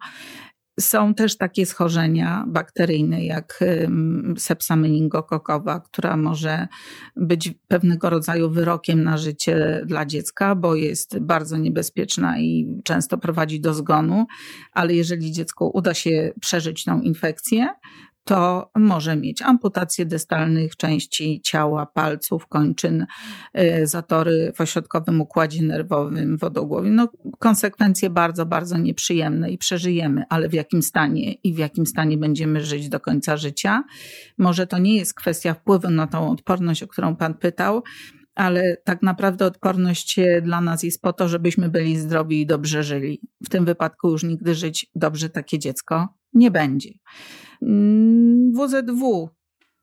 Są 0.79 1.13
też 1.13 1.37
takie 1.37 1.65
schorzenia 1.65 2.43
bakteryjne 2.47 3.25
jak 3.25 3.63
sepsa 4.37 4.75
meningokokowa, 4.75 5.79
która 5.79 6.17
może 6.17 6.67
być 7.15 7.53
pewnego 7.67 8.09
rodzaju 8.09 8.49
wyrokiem 8.49 9.03
na 9.03 9.17
życie 9.17 9.81
dla 9.85 10.05
dziecka, 10.05 10.55
bo 10.55 10.75
jest 10.75 11.19
bardzo 11.19 11.57
niebezpieczna 11.57 12.39
i 12.39 12.81
często 12.83 13.17
prowadzi 13.17 13.61
do 13.61 13.73
zgonu, 13.73 14.25
ale 14.73 14.93
jeżeli 14.93 15.31
dziecku 15.31 15.71
uda 15.73 15.93
się 15.93 16.33
przeżyć 16.41 16.83
tą 16.83 17.01
infekcję, 17.01 17.67
to 18.27 18.71
może 18.75 19.15
mieć 19.15 19.41
amputację 19.41 20.05
dystalnych 20.05 20.75
części 20.75 21.41
ciała, 21.43 21.85
palców, 21.85 22.47
kończyn, 22.47 23.05
y, 23.59 23.87
zatory 23.87 24.53
w 24.55 24.61
ośrodkowym 24.61 25.21
układzie 25.21 25.63
nerwowym, 25.63 26.37
wodogłowie. 26.37 26.89
No, 26.89 27.09
konsekwencje 27.39 28.09
bardzo, 28.09 28.45
bardzo 28.45 28.77
nieprzyjemne 28.77 29.51
i 29.51 29.57
przeżyjemy, 29.57 30.23
ale 30.29 30.49
w 30.49 30.53
jakim 30.53 30.81
stanie 30.81 31.33
i 31.33 31.53
w 31.53 31.57
jakim 31.57 31.85
stanie 31.85 32.17
będziemy 32.17 32.61
żyć 32.61 32.89
do 32.89 32.99
końca 32.99 33.37
życia. 33.37 33.83
Może 34.37 34.67
to 34.67 34.77
nie 34.77 34.95
jest 34.95 35.13
kwestia 35.13 35.53
wpływu 35.53 35.89
na 35.89 36.07
tą 36.07 36.31
odporność, 36.31 36.83
o 36.83 36.87
którą 36.87 37.15
Pan 37.15 37.33
pytał, 37.33 37.83
ale 38.37 38.77
tak 38.83 39.01
naprawdę 39.01 39.45
odporność 39.45 40.19
dla 40.41 40.61
nas 40.61 40.83
jest 40.83 41.01
po 41.01 41.13
to, 41.13 41.27
żebyśmy 41.27 41.69
byli 41.69 41.97
zdrowi 41.97 42.41
i 42.41 42.45
dobrze 42.45 42.83
żyli. 42.83 43.21
W 43.45 43.49
tym 43.49 43.65
wypadku 43.65 44.09
już 44.09 44.23
nigdy 44.23 44.55
żyć 44.55 44.91
dobrze 44.95 45.29
takie 45.29 45.59
dziecko 45.59 46.07
nie 46.33 46.51
będzie. 46.51 46.89
WZW, 48.53 49.29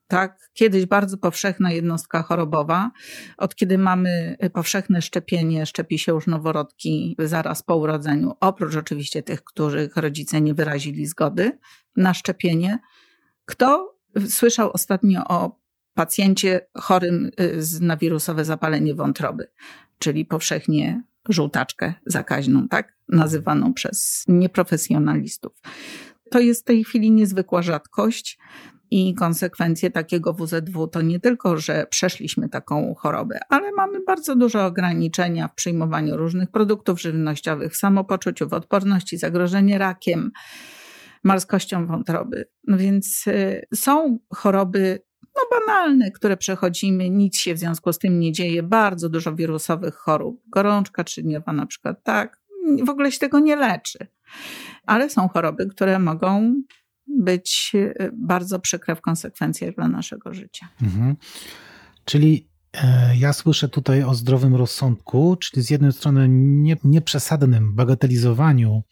tak, 0.06 0.50
kiedyś 0.52 0.86
bardzo 0.86 1.18
powszechna 1.18 1.72
jednostka 1.72 2.22
chorobowa. 2.22 2.90
Od 3.38 3.54
kiedy 3.54 3.78
mamy 3.78 4.36
powszechne 4.52 5.02
szczepienie, 5.02 5.66
szczepi 5.66 5.98
się 5.98 6.12
już 6.12 6.26
noworodki 6.26 7.16
zaraz 7.18 7.62
po 7.62 7.76
urodzeniu, 7.76 8.32
oprócz 8.40 8.76
oczywiście 8.76 9.22
tych, 9.22 9.44
których 9.44 9.96
rodzice 9.96 10.40
nie 10.40 10.54
wyrazili 10.54 11.06
zgody 11.06 11.58
na 11.96 12.14
szczepienie. 12.14 12.78
Kto 13.44 13.96
słyszał 14.28 14.70
ostatnio 14.72 15.24
o 15.28 15.63
pacjencie 15.94 16.60
chorym 16.74 17.30
y, 17.40 17.60
na 17.80 17.96
wirusowe 17.96 18.44
zapalenie 18.44 18.94
wątroby, 18.94 19.50
czyli 19.98 20.24
powszechnie 20.24 21.02
żółtaczkę 21.28 21.94
zakaźną, 22.06 22.68
tak? 22.68 22.94
Nazywaną 23.08 23.74
przez 23.74 24.24
nieprofesjonalistów. 24.28 25.52
To 26.30 26.40
jest 26.40 26.60
w 26.60 26.64
tej 26.64 26.84
chwili 26.84 27.10
niezwykła 27.10 27.62
rzadkość. 27.62 28.38
I 28.90 29.14
konsekwencje 29.14 29.90
takiego 29.90 30.34
WZW 30.34 30.86
to 30.86 31.02
nie 31.02 31.20
tylko, 31.20 31.58
że 31.58 31.86
przeszliśmy 31.90 32.48
taką 32.48 32.94
chorobę, 32.94 33.38
ale 33.48 33.72
mamy 33.72 34.00
bardzo 34.06 34.36
duże 34.36 34.64
ograniczenia 34.64 35.48
w 35.48 35.54
przyjmowaniu 35.54 36.16
różnych 36.16 36.50
produktów 36.50 37.00
żywnościowych, 37.00 37.72
w 37.72 37.76
samopoczuciu, 37.76 38.48
w 38.48 38.52
odporności, 38.52 39.16
zagrożenie 39.16 39.78
rakiem, 39.78 40.30
marskością 41.24 41.86
wątroby. 41.86 42.48
No 42.66 42.78
więc 42.78 43.26
y, 43.26 43.66
są 43.74 44.18
choroby 44.34 45.02
no 45.36 45.58
banalne, 45.60 46.10
które 46.10 46.36
przechodzimy, 46.36 47.10
nic 47.10 47.36
się 47.36 47.54
w 47.54 47.58
związku 47.58 47.92
z 47.92 47.98
tym 47.98 48.20
nie 48.20 48.32
dzieje, 48.32 48.62
bardzo 48.62 49.08
dużo 49.08 49.34
wirusowych 49.34 49.94
chorób, 49.94 50.42
gorączka 50.48 51.04
trzydniowa 51.04 51.52
na 51.52 51.66
przykład, 51.66 52.02
tak, 52.02 52.40
w 52.86 52.90
ogóle 52.90 53.12
się 53.12 53.18
tego 53.18 53.40
nie 53.40 53.56
leczy 53.56 54.06
ale 54.86 55.10
są 55.10 55.28
choroby, 55.28 55.66
które 55.66 55.98
mogą 55.98 56.54
być 57.06 57.72
y, 57.74 58.10
bardzo 58.12 58.58
przykre 58.60 58.96
w 58.96 59.00
konsekwencjach 59.00 59.74
dla 59.74 59.88
naszego 59.88 60.34
życia. 60.34 60.68
Mhm. 60.82 61.16
Czyli 62.04 62.48
e, 62.72 63.16
ja 63.16 63.32
słyszę 63.32 63.68
tutaj 63.68 64.02
o 64.02 64.14
zdrowym 64.14 64.54
rozsądku, 64.54 65.36
czyli 65.36 65.62
z 65.62 65.70
jednej 65.70 65.92
strony 65.92 66.26
nie, 66.28 66.76
nieprzesadnym 66.84 67.74
bagatelizowaniu 67.74 68.82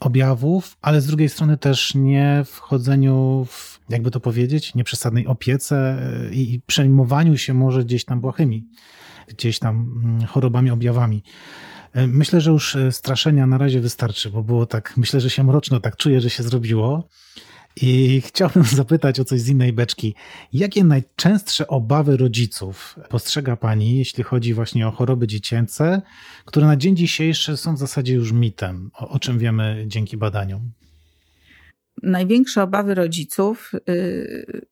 objawów, 0.00 0.76
ale 0.82 1.00
z 1.00 1.06
drugiej 1.06 1.28
strony 1.28 1.56
też 1.56 1.94
nie 1.94 2.42
wchodzeniu 2.46 3.46
w, 3.50 3.80
jakby 3.88 4.10
to 4.10 4.20
powiedzieć, 4.20 4.74
nieprzesadnej 4.74 5.26
opiece 5.26 5.76
e, 5.76 6.34
i 6.34 6.60
przejmowaniu 6.66 7.36
się 7.36 7.54
może 7.54 7.84
gdzieś 7.84 8.04
tam 8.04 8.20
błahymi, 8.20 8.68
gdzieś 9.28 9.58
tam 9.58 10.02
mm, 10.04 10.26
chorobami, 10.26 10.70
objawami. 10.70 11.22
E, 11.92 12.06
myślę, 12.06 12.40
że 12.40 12.50
już 12.50 12.76
e, 12.76 12.92
straszenia 12.92 13.46
na 13.46 13.58
razie 13.58 13.80
wystarczy, 13.80 14.30
bo 14.30 14.42
było 14.42 14.66
tak, 14.66 14.96
myślę, 14.96 15.20
że 15.20 15.30
się 15.30 15.44
mroczno 15.44 15.80
tak 15.80 15.96
czuję, 15.96 16.20
że 16.20 16.30
się 16.30 16.42
zrobiło. 16.42 17.08
I 17.82 18.20
chciałbym 18.20 18.64
zapytać 18.82 19.20
o 19.20 19.24
coś 19.24 19.40
z 19.40 19.48
innej 19.48 19.72
beczki. 19.72 20.14
Jakie 20.52 20.84
najczęstsze 20.84 21.66
obawy 21.66 22.16
rodziców 22.16 22.96
postrzega 23.08 23.56
Pani, 23.56 23.98
jeśli 23.98 24.24
chodzi 24.24 24.54
właśnie 24.54 24.88
o 24.88 24.90
choroby 24.90 25.26
dziecięce, 25.26 26.02
które 26.44 26.66
na 26.66 26.76
dzień 26.76 26.96
dzisiejszy 26.96 27.56
są 27.56 27.74
w 27.74 27.78
zasadzie 27.78 28.14
już 28.14 28.32
mitem, 28.32 28.90
o, 28.94 29.08
o 29.08 29.18
czym 29.18 29.38
wiemy 29.38 29.84
dzięki 29.86 30.16
badaniom? 30.16 30.70
Największe 32.02 32.62
obawy 32.62 32.94
rodziców 32.94 33.72
yy, 33.88 34.66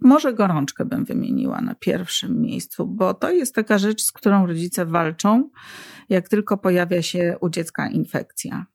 może 0.00 0.34
gorączkę 0.34 0.84
bym 0.84 1.04
wymieniła 1.04 1.60
na 1.60 1.74
pierwszym 1.74 2.40
miejscu, 2.40 2.86
bo 2.86 3.14
to 3.14 3.30
jest 3.30 3.54
taka 3.54 3.78
rzecz, 3.78 4.02
z 4.02 4.12
którą 4.12 4.46
rodzice 4.46 4.86
walczą, 4.86 5.50
jak 6.08 6.28
tylko 6.28 6.56
pojawia 6.56 7.02
się 7.02 7.36
u 7.40 7.48
dziecka 7.48 7.88
infekcja. 7.88 8.66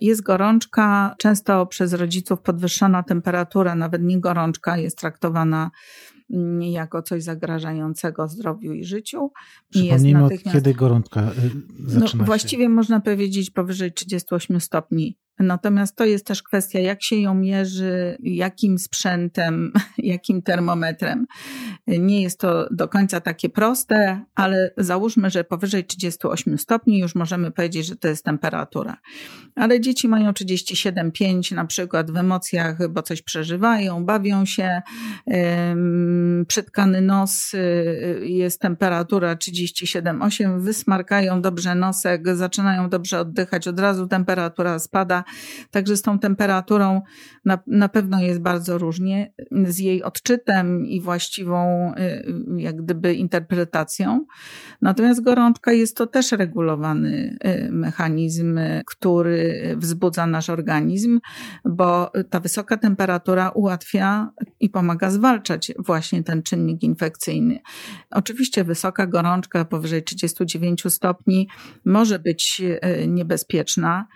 Jest 0.00 0.22
gorączka, 0.22 1.14
często 1.18 1.66
przez 1.66 1.92
rodziców 1.92 2.40
podwyższona 2.40 3.02
temperatura, 3.02 3.74
nawet 3.74 4.02
nie 4.02 4.20
gorączka, 4.20 4.76
jest 4.76 4.98
traktowana 4.98 5.70
jako 6.60 7.02
coś 7.02 7.22
zagrażającego 7.22 8.28
zdrowiu 8.28 8.72
i 8.72 8.84
życiu. 8.84 9.32
Przypomnijmy, 9.70 10.20
natychmiast... 10.20 10.56
kiedy 10.56 10.74
gorączka 10.74 11.20
y, 11.20 11.90
zaczyna 11.90 12.22
no, 12.22 12.26
Właściwie 12.26 12.68
można 12.68 13.00
powiedzieć 13.00 13.50
powyżej 13.50 13.92
38 13.92 14.60
stopni 14.60 15.18
Natomiast 15.38 15.96
to 15.96 16.04
jest 16.04 16.26
też 16.26 16.42
kwestia, 16.42 16.78
jak 16.78 17.02
się 17.02 17.16
ją 17.16 17.34
mierzy, 17.34 18.16
jakim 18.22 18.78
sprzętem, 18.78 19.72
jakim 19.98 20.42
termometrem. 20.42 21.26
Nie 21.86 22.22
jest 22.22 22.40
to 22.40 22.68
do 22.70 22.88
końca 22.88 23.20
takie 23.20 23.48
proste, 23.48 24.24
ale 24.34 24.70
załóżmy, 24.76 25.30
że 25.30 25.44
powyżej 25.44 25.84
38 25.84 26.58
stopni 26.58 26.98
już 26.98 27.14
możemy 27.14 27.50
powiedzieć, 27.50 27.86
że 27.86 27.96
to 27.96 28.08
jest 28.08 28.24
temperatura. 28.24 28.96
Ale 29.54 29.80
dzieci 29.80 30.08
mają 30.08 30.30
37,5 30.30 31.54
na 31.54 31.64
przykład 31.64 32.10
w 32.10 32.16
emocjach, 32.16 32.88
bo 32.88 33.02
coś 33.02 33.22
przeżywają, 33.22 34.04
bawią 34.04 34.44
się. 34.44 34.82
Przytkany 36.48 37.00
nos 37.00 37.54
y, 37.54 38.20
jest 38.22 38.60
temperatura 38.60 39.34
37,8, 39.34 40.60
wysmarkają 40.60 41.42
dobrze 41.42 41.74
nosek, 41.74 42.36
zaczynają 42.36 42.88
dobrze 42.88 43.20
oddychać, 43.20 43.68
od 43.68 43.80
razu 43.80 44.06
temperatura 44.06 44.78
spada 44.78 45.24
Także 45.70 45.96
z 45.96 46.02
tą 46.02 46.18
temperaturą 46.18 47.02
na, 47.44 47.58
na 47.66 47.88
pewno 47.88 48.20
jest 48.20 48.40
bardzo 48.40 48.78
różnie, 48.78 49.32
z 49.64 49.78
jej 49.78 50.02
odczytem 50.02 50.86
i 50.86 51.00
właściwą 51.00 51.73
y, 51.98 52.24
jak 52.56 52.76
gdyby 52.76 53.14
interpretacją. 53.14 54.26
Natomiast 54.82 55.22
gorączka 55.22 55.72
jest 55.72 55.96
to 55.96 56.06
też 56.06 56.32
regulowany 56.32 57.38
y, 57.44 57.72
mechanizm, 57.72 58.60
który 58.86 59.74
wzbudza 59.76 60.26
nasz 60.26 60.50
organizm, 60.50 61.20
bo 61.64 62.12
ta 62.30 62.40
wysoka 62.40 62.76
temperatura 62.76 63.50
ułatwia 63.50 64.30
i 64.60 64.70
pomaga 64.70 65.10
zwalczać 65.10 65.72
właśnie 65.78 66.22
ten 66.22 66.42
czynnik 66.42 66.82
infekcyjny. 66.82 67.58
Oczywiście 68.10 68.64
wysoka 68.64 69.06
gorączka 69.06 69.64
powyżej 69.64 70.02
39 70.02 70.82
stopni 70.88 71.48
może 71.84 72.18
być 72.18 72.62
y, 73.02 73.08
niebezpieczna, 73.08 74.06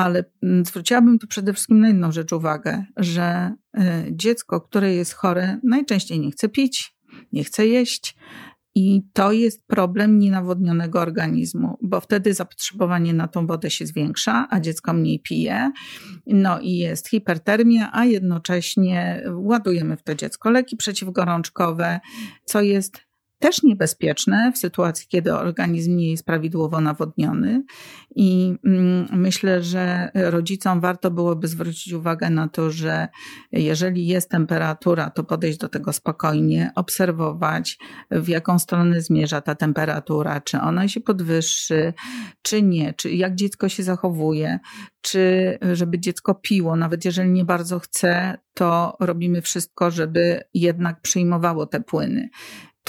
ale 0.00 0.24
mm, 0.42 0.64
zwróciłabym 0.64 1.18
tu 1.18 1.26
przede 1.26 1.52
wszystkim 1.52 1.80
na 1.80 1.88
jedną 1.88 2.12
rzecz 2.12 2.32
uwagę, 2.32 2.84
że 2.96 3.54
y, 3.78 3.80
dziecko, 4.10 4.60
które 4.60 4.94
jest 4.94 5.14
chore, 5.14 5.58
najczęściej 5.64 6.20
nie 6.20 6.30
chce 6.30 6.48
pić, 6.48 6.94
nie 7.32 7.44
chce 7.44 7.66
jeść. 7.66 8.16
I 8.74 9.02
to 9.12 9.32
jest 9.32 9.66
problem 9.66 10.18
nienawodnionego 10.18 11.00
organizmu, 11.00 11.78
bo 11.82 12.00
wtedy 12.00 12.34
zapotrzebowanie 12.34 13.14
na 13.14 13.28
tą 13.28 13.46
wodę 13.46 13.70
się 13.70 13.86
zwiększa, 13.86 14.46
a 14.50 14.60
dziecko 14.60 14.92
mniej 14.92 15.20
pije. 15.20 15.72
No 16.26 16.60
i 16.60 16.76
jest 16.76 17.08
hipertermia, 17.08 17.90
a 17.92 18.04
jednocześnie 18.04 19.22
ładujemy 19.34 19.96
w 19.96 20.02
to 20.02 20.14
dziecko 20.14 20.50
leki 20.50 20.76
przeciwgorączkowe, 20.76 22.00
co 22.44 22.62
jest 22.62 23.09
też 23.40 23.62
niebezpieczne 23.62 24.52
w 24.54 24.58
sytuacji, 24.58 25.06
kiedy 25.08 25.34
organizm 25.34 25.96
nie 25.96 26.10
jest 26.10 26.26
prawidłowo 26.26 26.80
nawodniony. 26.80 27.64
I 28.16 28.54
mm, 28.64 29.08
myślę, 29.12 29.62
że 29.62 30.10
rodzicom 30.14 30.80
warto 30.80 31.10
byłoby 31.10 31.48
zwrócić 31.48 31.92
uwagę 31.92 32.30
na 32.30 32.48
to, 32.48 32.70
że 32.70 33.08
jeżeli 33.52 34.06
jest 34.06 34.30
temperatura, 34.30 35.10
to 35.10 35.24
podejść 35.24 35.58
do 35.58 35.68
tego 35.68 35.92
spokojnie, 35.92 36.70
obserwować, 36.74 37.78
w 38.10 38.28
jaką 38.28 38.58
stronę 38.58 39.00
zmierza 39.00 39.40
ta 39.40 39.54
temperatura, 39.54 40.40
czy 40.40 40.60
ona 40.60 40.88
się 40.88 41.00
podwyższy, 41.00 41.94
czy 42.42 42.62
nie, 42.62 42.94
czy 42.94 43.10
jak 43.10 43.34
dziecko 43.34 43.68
się 43.68 43.82
zachowuje, 43.82 44.58
czy 45.00 45.58
żeby 45.72 45.98
dziecko 45.98 46.34
piło, 46.34 46.76
nawet 46.76 47.04
jeżeli 47.04 47.30
nie 47.30 47.44
bardzo 47.44 47.78
chce, 47.78 48.38
to 48.54 48.96
robimy 49.00 49.42
wszystko, 49.42 49.90
żeby 49.90 50.42
jednak 50.54 51.00
przyjmowało 51.00 51.66
te 51.66 51.80
płyny 51.80 52.28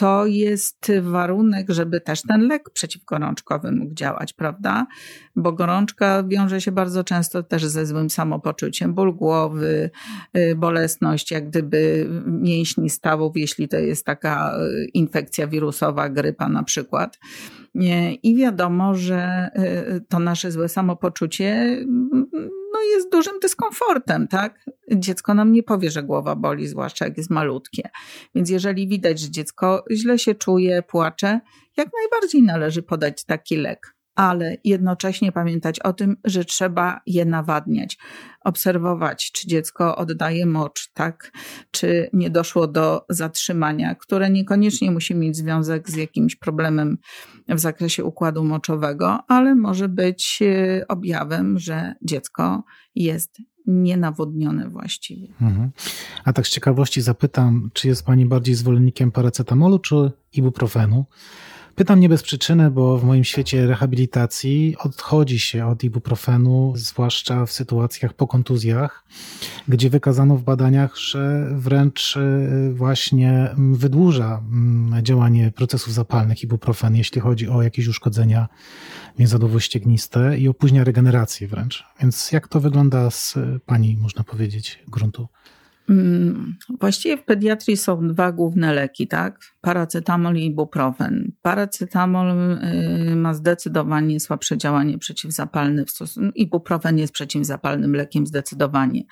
to 0.02 0.26
jest 0.26 0.92
warunek, 1.02 1.70
żeby 1.70 2.02
też 2.02 2.22
ten 2.22 2.48
lek 2.48 2.70
przeciwgorączkowy 2.70 3.72
mógł 3.72 3.94
działać, 3.94 4.34
prawda? 4.34 4.88
Bo 5.36 5.52
gorączka 5.52 6.24
wiąże 6.24 6.62
się 6.62 6.72
bardzo 6.72 7.04
często 7.04 7.44
też 7.44 7.66
ze 7.66 7.86
złym 7.86 8.10
samopoczuciem, 8.10 8.94
ból 8.94 9.16
głowy, 9.16 9.90
y, 10.38 10.56
bolesność, 10.56 11.32
jak 11.32 11.50
gdyby 11.50 12.10
mięśni 12.26 12.90
stawów, 12.90 13.38
jeśli 13.38 13.68
to 13.68 13.78
jest 13.78 14.06
taka 14.06 14.58
y, 14.58 14.86
infekcja 14.86 15.48
wirusowa, 15.48 16.10
grypa 16.10 16.50
na 16.50 16.64
przykład. 16.64 17.20
I 18.24 18.36
wiadomo, 18.36 18.96
że 18.96 19.50
y, 19.98 20.02
to 20.10 20.20
nasze 20.20 20.52
złe 20.52 20.70
samopoczucie 20.70 21.78
no 21.88 22.61
jest 22.84 23.12
dużym 23.12 23.40
dyskomfortem, 23.40 24.28
tak? 24.28 24.66
Dziecko 24.92 25.34
nam 25.34 25.52
nie 25.52 25.64
powie, 25.64 25.92
że 25.92 26.04
głowa 26.04 26.36
boli, 26.36 26.68
zwłaszcza 26.68 27.06
jak 27.06 27.18
jest 27.18 27.30
malutkie. 27.30 27.90
Więc 28.36 28.50
jeżeli 28.50 28.88
widać, 28.88 29.20
że 29.20 29.32
dziecko 29.32 29.84
źle 29.92 30.20
się 30.20 30.36
czuje, 30.36 30.82
płacze, 30.82 31.40
jak 31.78 31.88
najbardziej 32.02 32.44
należy 32.44 32.84
podać 32.84 33.26
taki 33.26 33.58
lek 33.58 34.01
ale 34.16 34.58
jednocześnie 34.64 35.32
pamiętać 35.32 35.80
o 35.80 35.94
tym, 35.94 36.18
że 36.26 36.46
trzeba 36.46 37.02
je 37.06 37.26
nawadniać. 37.26 37.98
Obserwować, 38.42 39.32
czy 39.32 39.48
dziecko 39.48 39.96
oddaje 39.96 40.46
mocz, 40.46 40.92
tak? 40.94 41.32
Czy 41.72 42.10
nie 42.14 42.30
doszło 42.30 42.68
do 42.68 43.06
zatrzymania, 43.10 43.96
które 43.96 44.30
niekoniecznie 44.30 44.92
musi 44.92 45.16
mieć 45.16 45.38
związek 45.38 45.90
z 45.90 45.96
jakimś 45.96 46.36
problemem 46.36 46.98
w 47.50 47.60
zakresie 47.60 48.04
układu 48.04 48.44
moczowego, 48.44 49.20
ale 49.28 49.56
może 49.56 49.90
być 49.90 50.40
e, 50.42 50.88
objawem, 50.88 51.60
że 51.60 51.94
dziecko 52.02 52.64
jest 52.96 53.38
nienawodnione 53.68 54.70
właściwie. 54.70 55.28
Mhm. 55.42 55.72
A 56.24 56.34
tak 56.34 56.48
z 56.48 56.50
ciekawości 56.50 57.02
zapytam, 57.02 57.70
czy 57.74 57.88
jest 57.88 58.06
Pani 58.06 58.26
bardziej 58.26 58.56
zwolennikiem 58.56 59.12
paracetamolu 59.12 59.80
czy 59.80 60.12
ibuprofenu? 60.34 61.06
Pytam 61.82 62.00
nie 62.00 62.10
bez 62.10 62.24
przyczyny, 62.24 62.72
bo 62.72 62.98
w 62.98 63.04
moim 63.04 63.24
świecie 63.24 63.68
rehabilitacji 63.68 64.76
odchodzi 64.80 65.40
się 65.40 65.68
od 65.68 65.84
ibuprofenu, 65.84 66.74
zwłaszcza 66.76 67.46
w 67.46 67.52
sytuacjach 67.52 68.14
po 68.14 68.28
kontuzjach, 68.28 69.06
gdzie 69.68 69.90
wykazano 69.90 70.36
w 70.36 70.44
badaniach, 70.44 70.98
że 70.98 71.50
wręcz 71.52 72.16
y, 72.16 72.74
właśnie 72.74 73.56
wydłuża 73.58 74.42
mm, 74.52 75.04
działanie 75.06 75.52
procesów 75.52 75.94
zapalnych 75.94 76.44
ibuprofen, 76.44 76.96
jeśli 76.96 77.22
chodzi 77.22 77.50
o 77.50 77.62
jakieś 77.62 77.88
uszkodzenia 77.88 78.48
mięzadowo-ściegniste 79.20 80.38
i 80.38 80.48
opóźnia 80.48 80.84
regenerację 80.84 81.48
wręcz. 81.48 81.86
Więc 82.02 82.32
jak 82.32 82.48
to 82.48 82.60
wygląda 82.60 83.12
z 83.12 83.36
Pani, 83.66 83.98
można 83.98 84.24
powiedzieć, 84.24 84.84
gruntu? 84.88 85.28
Mm, 85.90 86.56
właściwie 86.80 87.18
w 87.18 87.24
pediatrii 87.24 87.78
są 87.78 88.08
dwa 88.08 88.32
główne 88.32 88.74
leki, 88.74 89.08
tak? 89.08 89.40
Paracetamol 89.62 90.36
i 90.36 90.46
ibuprofen. 90.46 91.32
Paracetamol 91.42 92.60
y, 93.12 93.16
ma 93.16 93.34
zdecydowanie 93.34 94.20
słabsze 94.20 94.58
działanie 94.58 94.98
przeciwzapalne, 94.98 95.86
ibuprofen 96.36 96.98
jest 96.98 97.14
przeciwzapalnym 97.14 97.96
lekiem 97.96 98.28
zdecydowanie. 98.28 99.04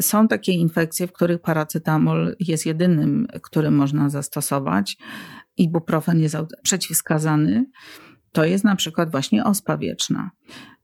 Są 0.00 0.28
takie 0.28 0.52
infekcje, 0.52 1.06
w 1.06 1.12
których 1.12 1.40
paracetamol 1.40 2.36
jest 2.40 2.66
jedynym, 2.66 3.26
który 3.42 3.70
można 3.70 4.10
zastosować. 4.10 4.96
Ibuprofen 5.56 6.20
jest 6.20 6.36
przeciwwskazany 6.62 7.64
to 8.36 8.44
jest 8.44 8.64
na 8.64 8.76
przykład 8.76 9.10
właśnie 9.10 9.44
ospa 9.44 9.76
wieczna, 9.76 10.30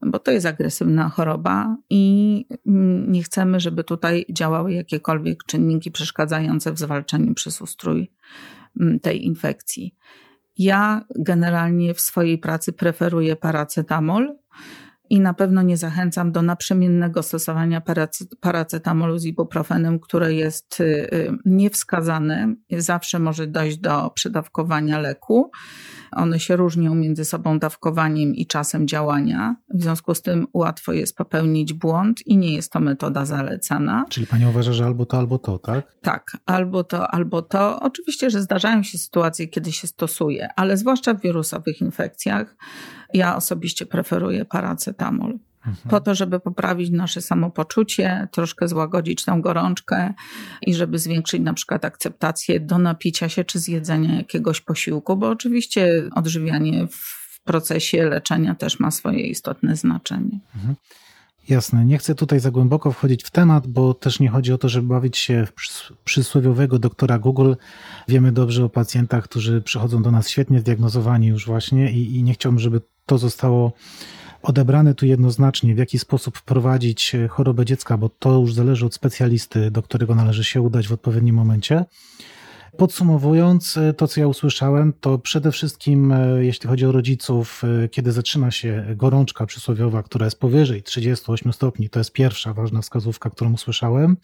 bo 0.00 0.18
to 0.18 0.30
jest 0.30 0.46
agresywna 0.46 1.08
choroba 1.08 1.76
i 1.90 2.44
mm, 2.66 3.12
nie 3.12 3.22
chcemy, 3.22 3.60
żeby 3.60 3.84
tutaj 3.84 4.24
działały 4.30 4.72
jakiekolwiek 4.72 5.44
czynniki 5.44 5.90
przeszkadzające 5.90 6.72
w 6.72 6.78
zwalczaniu 6.78 7.34
przez 7.34 7.60
ustrój 7.60 8.12
mm, 8.80 9.00
tej 9.00 9.24
infekcji. 9.26 9.94
Ja 10.58 11.04
generalnie 11.18 11.94
w 11.94 12.00
swojej 12.00 12.38
pracy 12.38 12.72
preferuję 12.72 13.36
paracetamol 13.36 14.36
i 15.12 15.20
na 15.20 15.34
pewno 15.34 15.62
nie 15.62 15.76
zachęcam 15.76 16.32
do 16.32 16.42
naprzemiennego 16.42 17.22
stosowania 17.22 17.82
paracetamolu 18.40 19.18
z 19.18 19.24
ibuprofenem, 19.24 20.00
które 20.00 20.34
jest 20.34 20.80
y, 20.80 20.84
y, 20.84 21.32
niewskazane. 21.44 22.54
Zawsze 22.70 23.18
może 23.18 23.46
dojść 23.46 23.78
do 23.78 24.10
przedawkowania 24.10 24.98
leku. 24.98 25.50
One 26.12 26.40
się 26.40 26.56
różnią 26.56 26.94
między 26.94 27.24
sobą 27.24 27.58
dawkowaniem 27.58 28.34
i 28.34 28.46
czasem 28.46 28.88
działania. 28.88 29.56
W 29.74 29.82
związku 29.82 30.14
z 30.14 30.22
tym 30.22 30.46
łatwo 30.54 30.92
jest 30.92 31.16
popełnić 31.16 31.72
błąd 31.72 32.26
i 32.26 32.36
nie 32.36 32.54
jest 32.54 32.72
to 32.72 32.80
metoda 32.80 33.24
zalecana. 33.24 34.04
Czyli 34.08 34.26
pani 34.26 34.46
uważa, 34.46 34.72
że 34.72 34.84
albo 34.84 35.06
to, 35.06 35.18
albo 35.18 35.38
to, 35.38 35.58
tak? 35.58 35.94
Tak, 36.02 36.36
albo 36.46 36.84
to, 36.84 37.08
albo 37.08 37.42
to. 37.42 37.80
Oczywiście, 37.80 38.30
że 38.30 38.42
zdarzają 38.42 38.82
się 38.82 38.98
sytuacje, 38.98 39.48
kiedy 39.48 39.72
się 39.72 39.86
stosuje, 39.86 40.48
ale 40.56 40.76
zwłaszcza 40.76 41.14
w 41.14 41.20
wirusowych 41.20 41.80
infekcjach 41.80 42.56
ja 43.14 43.36
osobiście 43.36 43.86
preferuję 43.86 44.44
paracetamol. 44.44 45.38
Mhm. 45.66 45.90
Po 45.90 46.00
to, 46.00 46.14
żeby 46.14 46.40
poprawić 46.40 46.90
nasze 46.90 47.20
samopoczucie, 47.20 48.28
troszkę 48.32 48.68
złagodzić 48.68 49.24
tę 49.24 49.38
gorączkę 49.40 50.14
i 50.62 50.74
żeby 50.74 50.98
zwiększyć 50.98 51.42
na 51.42 51.54
przykład 51.54 51.84
akceptację 51.84 52.60
do 52.60 52.78
napicia 52.78 53.28
się 53.28 53.44
czy 53.44 53.58
zjedzenia 53.58 54.14
jakiegoś 54.14 54.60
posiłku, 54.60 55.16
bo 55.16 55.28
oczywiście 55.28 56.02
odżywianie 56.14 56.86
w 56.86 57.42
procesie 57.44 58.04
leczenia 58.04 58.54
też 58.54 58.80
ma 58.80 58.90
swoje 58.90 59.26
istotne 59.26 59.76
znaczenie. 59.76 60.40
Mhm. 60.54 60.74
Jasne, 61.48 61.84
nie 61.84 61.98
chcę 61.98 62.14
tutaj 62.14 62.40
za 62.40 62.50
głęboko 62.50 62.92
wchodzić 62.92 63.24
w 63.24 63.30
temat, 63.30 63.66
bo 63.66 63.94
też 63.94 64.20
nie 64.20 64.28
chodzi 64.28 64.52
o 64.52 64.58
to, 64.58 64.68
żeby 64.68 64.88
bawić 64.88 65.18
się 65.18 65.46
w 65.46 65.52
przysłowiowego 66.04 66.78
doktora 66.78 67.18
Google. 67.18 67.54
Wiemy 68.08 68.32
dobrze 68.32 68.64
o 68.64 68.68
pacjentach, 68.68 69.24
którzy 69.24 69.62
przychodzą 69.62 70.02
do 70.02 70.10
nas 70.10 70.28
świetnie 70.28 70.60
zdiagnozowani 70.60 71.26
już 71.26 71.46
właśnie 71.46 71.92
i, 71.92 72.16
i 72.16 72.22
nie 72.22 72.34
chciałbym, 72.34 72.58
żeby 72.58 72.80
to 73.06 73.18
zostało 73.18 73.72
odebrane 74.42 74.94
tu 74.94 75.06
jednoznacznie, 75.06 75.74
w 75.74 75.78
jaki 75.78 75.98
sposób 75.98 76.38
wprowadzić 76.38 77.12
chorobę 77.28 77.64
dziecka, 77.64 77.98
bo 77.98 78.08
to 78.08 78.40
już 78.40 78.54
zależy 78.54 78.86
od 78.86 78.94
specjalisty, 78.94 79.70
do 79.70 79.82
którego 79.82 80.14
należy 80.14 80.44
się 80.44 80.60
udać 80.60 80.88
w 80.88 80.92
odpowiednim 80.92 81.36
momencie. 81.36 81.84
Podsumowując, 82.76 83.78
to 83.96 84.08
co 84.08 84.20
ja 84.20 84.26
usłyszałem, 84.26 84.92
to 85.00 85.18
przede 85.18 85.52
wszystkim, 85.52 86.12
e, 86.12 86.44
jeśli 86.44 86.68
chodzi 86.68 86.86
o 86.86 86.92
rodziców, 86.92 87.62
e, 87.84 87.88
kiedy 87.88 88.12
zaczyna 88.12 88.50
się 88.50 88.84
gorączka 88.96 89.46
przysłowiowa, 89.46 90.02
która 90.02 90.24
jest 90.24 90.40
powyżej 90.40 90.82
38 90.82 91.52
stopni, 91.52 91.90
to 91.90 92.00
jest 92.00 92.12
pierwsza 92.12 92.54
ważna 92.54 92.82
wskazówka, 92.82 93.30
którą 93.30 93.52
usłyszałem, 93.52 94.16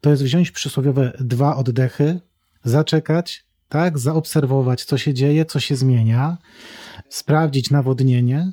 to 0.00 0.10
jest 0.10 0.22
wziąć 0.22 0.50
przysłowiowe 0.50 1.12
dwa 1.20 1.56
oddechy, 1.56 2.20
zaczekać, 2.64 3.44
tak, 3.68 3.98
zaobserwować, 3.98 4.84
co 4.84 4.98
się 4.98 5.14
dzieje, 5.14 5.44
co 5.44 5.60
się 5.60 5.76
zmienia, 5.76 6.38
sprawdzić 7.08 7.70
nawodnienie. 7.70 8.52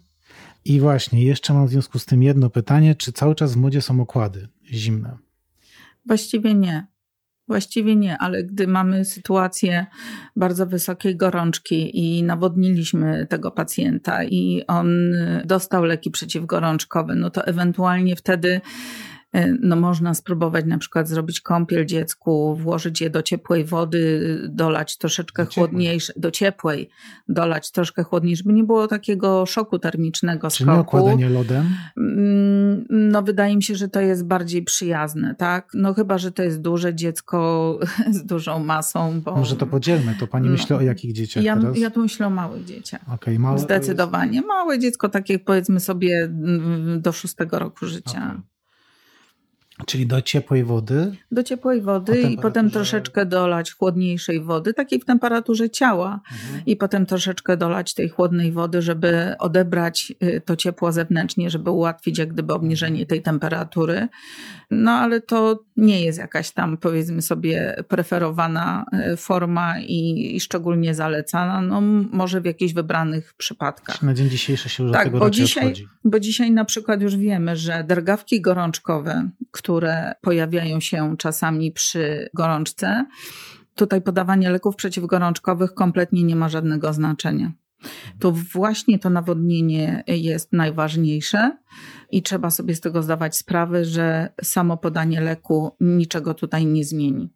I 0.66 0.80
właśnie, 0.80 1.24
jeszcze 1.24 1.54
mam 1.54 1.68
w 1.68 1.70
związku 1.70 2.00
z 2.00 2.06
tym 2.06 2.24
jedno 2.24 2.50
pytanie: 2.50 2.96
czy 2.96 3.12
cały 3.12 3.36
czas 3.36 3.54
w 3.54 3.58
modzie 3.58 3.82
są 3.82 4.02
okłady 4.02 4.48
zimne? 4.72 5.18
Właściwie 6.06 6.54
nie. 6.54 6.88
Właściwie 7.50 7.96
nie, 7.96 8.18
ale 8.18 8.44
gdy 8.44 8.68
mamy 8.68 9.06
sytuację 9.06 9.86
bardzo 10.36 10.66
wysokiej 10.66 11.16
gorączki 11.16 12.00
i 12.00 12.24
nawodniliśmy 12.24 13.28
tego 13.30 13.52
pacjenta 13.52 14.24
i 14.24 14.64
on 14.68 15.14
dostał 15.46 15.84
leki 15.84 16.12
przeciwgorączkowe, 16.12 17.16
no 17.16 17.30
to 17.30 17.46
ewentualnie 17.46 18.16
wtedy 18.16 18.62
E, 18.62 19.19
no 19.62 19.76
można 19.76 20.14
spróbować 20.14 20.66
na 20.66 20.78
przykład 20.78 21.08
zrobić 21.08 21.42
kąpiel 21.42 21.86
dziecku, 21.86 22.56
włożyć 22.56 23.02
je 23.02 23.10
do 23.10 23.22
ciepłej 23.22 23.66
wody, 23.66 24.40
dolać 24.50 24.98
troszeczkę 24.98 25.46
do 25.46 25.52
chłodniejszej, 25.52 26.16
do 26.18 26.32
ciepłej, 26.32 26.90
dolać 27.28 27.72
troszkę 27.72 28.04
chłodniej, 28.04 28.36
żeby 28.36 28.54
nie 28.54 28.64
było 28.64 28.88
takiego 28.88 29.46
szoku 29.46 29.80
termicznego 29.80 30.50
Czy 30.50 30.66
nie 30.66 30.72
okładanie 30.72 31.30
lodem? 31.30 31.70
Mm, 31.98 32.86
no 32.90 33.22
wydaje 33.22 33.56
mi 33.56 33.64
się, 33.64 33.76
że 33.76 33.88
to 33.88 34.02
jest 34.02 34.26
bardziej 34.26 34.64
przyjazne, 34.64 35.36
tak? 35.36 35.72
No 35.74 35.94
chyba, 35.94 36.18
że 36.18 36.32
to 36.32 36.44
jest 36.44 36.62
duże 36.62 36.96
dziecko 36.96 37.80
z 38.18 38.26
dużą 38.26 38.60
masą. 38.60 39.22
Bo... 39.22 39.36
Może 39.36 39.56
to 39.56 39.68
podzielmy, 39.68 40.16
to 40.20 40.28
pani 40.28 40.46
no. 40.46 40.52
myśli 40.52 40.76
o 40.76 40.82
jakich 40.82 41.14
dzieciach 41.14 41.44
ja, 41.44 41.58
teraz? 41.58 41.78
Ja 41.78 41.90
tu 41.90 42.02
myślę 42.02 42.28
o 42.28 42.30
małych 42.30 42.66
dzieciach. 42.66 43.02
Okay, 43.14 43.40
małe 43.40 43.60
Zdecydowanie. 43.60 44.36
Jest... 44.36 44.48
Małe 44.48 44.80
dziecko, 44.80 45.10
takie 45.10 45.40
powiedzmy 45.40 45.80
sobie 45.80 46.24
mm, 46.24 47.02
do 47.02 47.12
szóstego 47.12 47.60
roku 47.60 47.86
życia. 47.86 48.28
Okay. 48.28 48.59
Czyli 49.86 50.08
do 50.08 50.22
ciepłej 50.22 50.64
wody? 50.64 51.16
Do 51.32 51.44
ciepłej 51.44 51.82
wody 51.82 52.22
i 52.22 52.38
potem 52.38 52.72
troszeczkę 52.72 53.26
dolać 53.26 53.74
chłodniejszej 53.74 54.42
wody, 54.42 54.74
takiej 54.74 55.00
w 55.00 55.06
temperaturze 55.06 55.70
ciała, 55.70 56.20
mhm. 56.32 56.62
i 56.66 56.76
potem 56.76 57.06
troszeczkę 57.06 57.58
dolać 57.58 57.94
tej 57.94 58.10
chłodnej 58.10 58.52
wody, 58.52 58.82
żeby 58.82 59.36
odebrać 59.40 60.14
y, 60.24 60.42
to 60.46 60.56
ciepło 60.56 60.92
zewnętrznie, 60.92 61.50
żeby 61.50 61.72
ułatwić 61.72 62.18
jak 62.18 62.34
gdyby 62.34 62.54
obniżenie 62.54 63.06
tej 63.06 63.22
temperatury. 63.22 64.08
No 64.72 64.92
ale 64.92 65.22
to 65.22 65.64
nie 65.78 66.02
jest 66.02 66.20
jakaś 66.20 66.52
tam, 66.52 66.78
powiedzmy 66.78 67.22
sobie, 67.22 67.84
preferowana 67.88 68.86
y, 69.14 69.18
forma 69.18 69.80
i, 69.80 70.32
i 70.36 70.40
szczególnie 70.40 70.96
zalecana, 70.96 71.62
no 71.62 71.82
może 72.12 72.42
w 72.42 72.46
jakichś 72.46 72.74
wybranych 72.74 73.34
przypadkach. 73.34 74.04
Na 74.04 74.14
dzień 74.14 74.30
dzisiejszy 74.30 74.70
się 74.70 74.84
już 74.84 74.94
tak, 74.94 75.06
do 75.06 75.12
tego 75.12 75.20
bo 75.20 75.30
dzisiaj, 75.30 75.64
odchodzi. 75.64 75.88
bo 76.04 76.20
dzisiaj 76.20 76.52
na 76.52 76.66
przykład 76.66 77.02
już 77.02 77.18
wiemy, 77.18 77.56
że 77.56 77.84
dergawki 77.84 78.42
gorączkowe, 78.42 79.30
które 79.52 79.69
pojawiają 80.22 80.80
się 80.80 81.18
czasami 81.18 81.72
przy 81.72 82.30
gorączce, 82.34 83.06
tutaj 83.76 84.02
podawanie 84.02 84.50
leków 84.50 84.76
przeciwgorączkowych 84.76 85.74
kompletnie 85.74 86.24
nie 86.24 86.36
ma 86.36 86.50
żadnego 86.50 86.94
znaczenia. 86.94 87.52
To 88.20 88.32
właśnie 88.32 89.00
to 89.00 89.10
nawodnienie 89.10 90.04
jest 90.08 90.54
najważniejsze 90.54 91.58
i 92.12 92.22
trzeba 92.22 92.50
sobie 92.52 92.76
z 92.76 92.82
tego 92.82 93.04
zdawać 93.04 93.38
sprawę, 93.38 93.86
że 93.86 94.30
samo 94.44 94.78
podanie 94.78 95.22
leku 95.22 95.76
niczego 95.80 96.34
tutaj 96.34 96.66
nie 96.66 96.84
zmieni. 96.86 97.30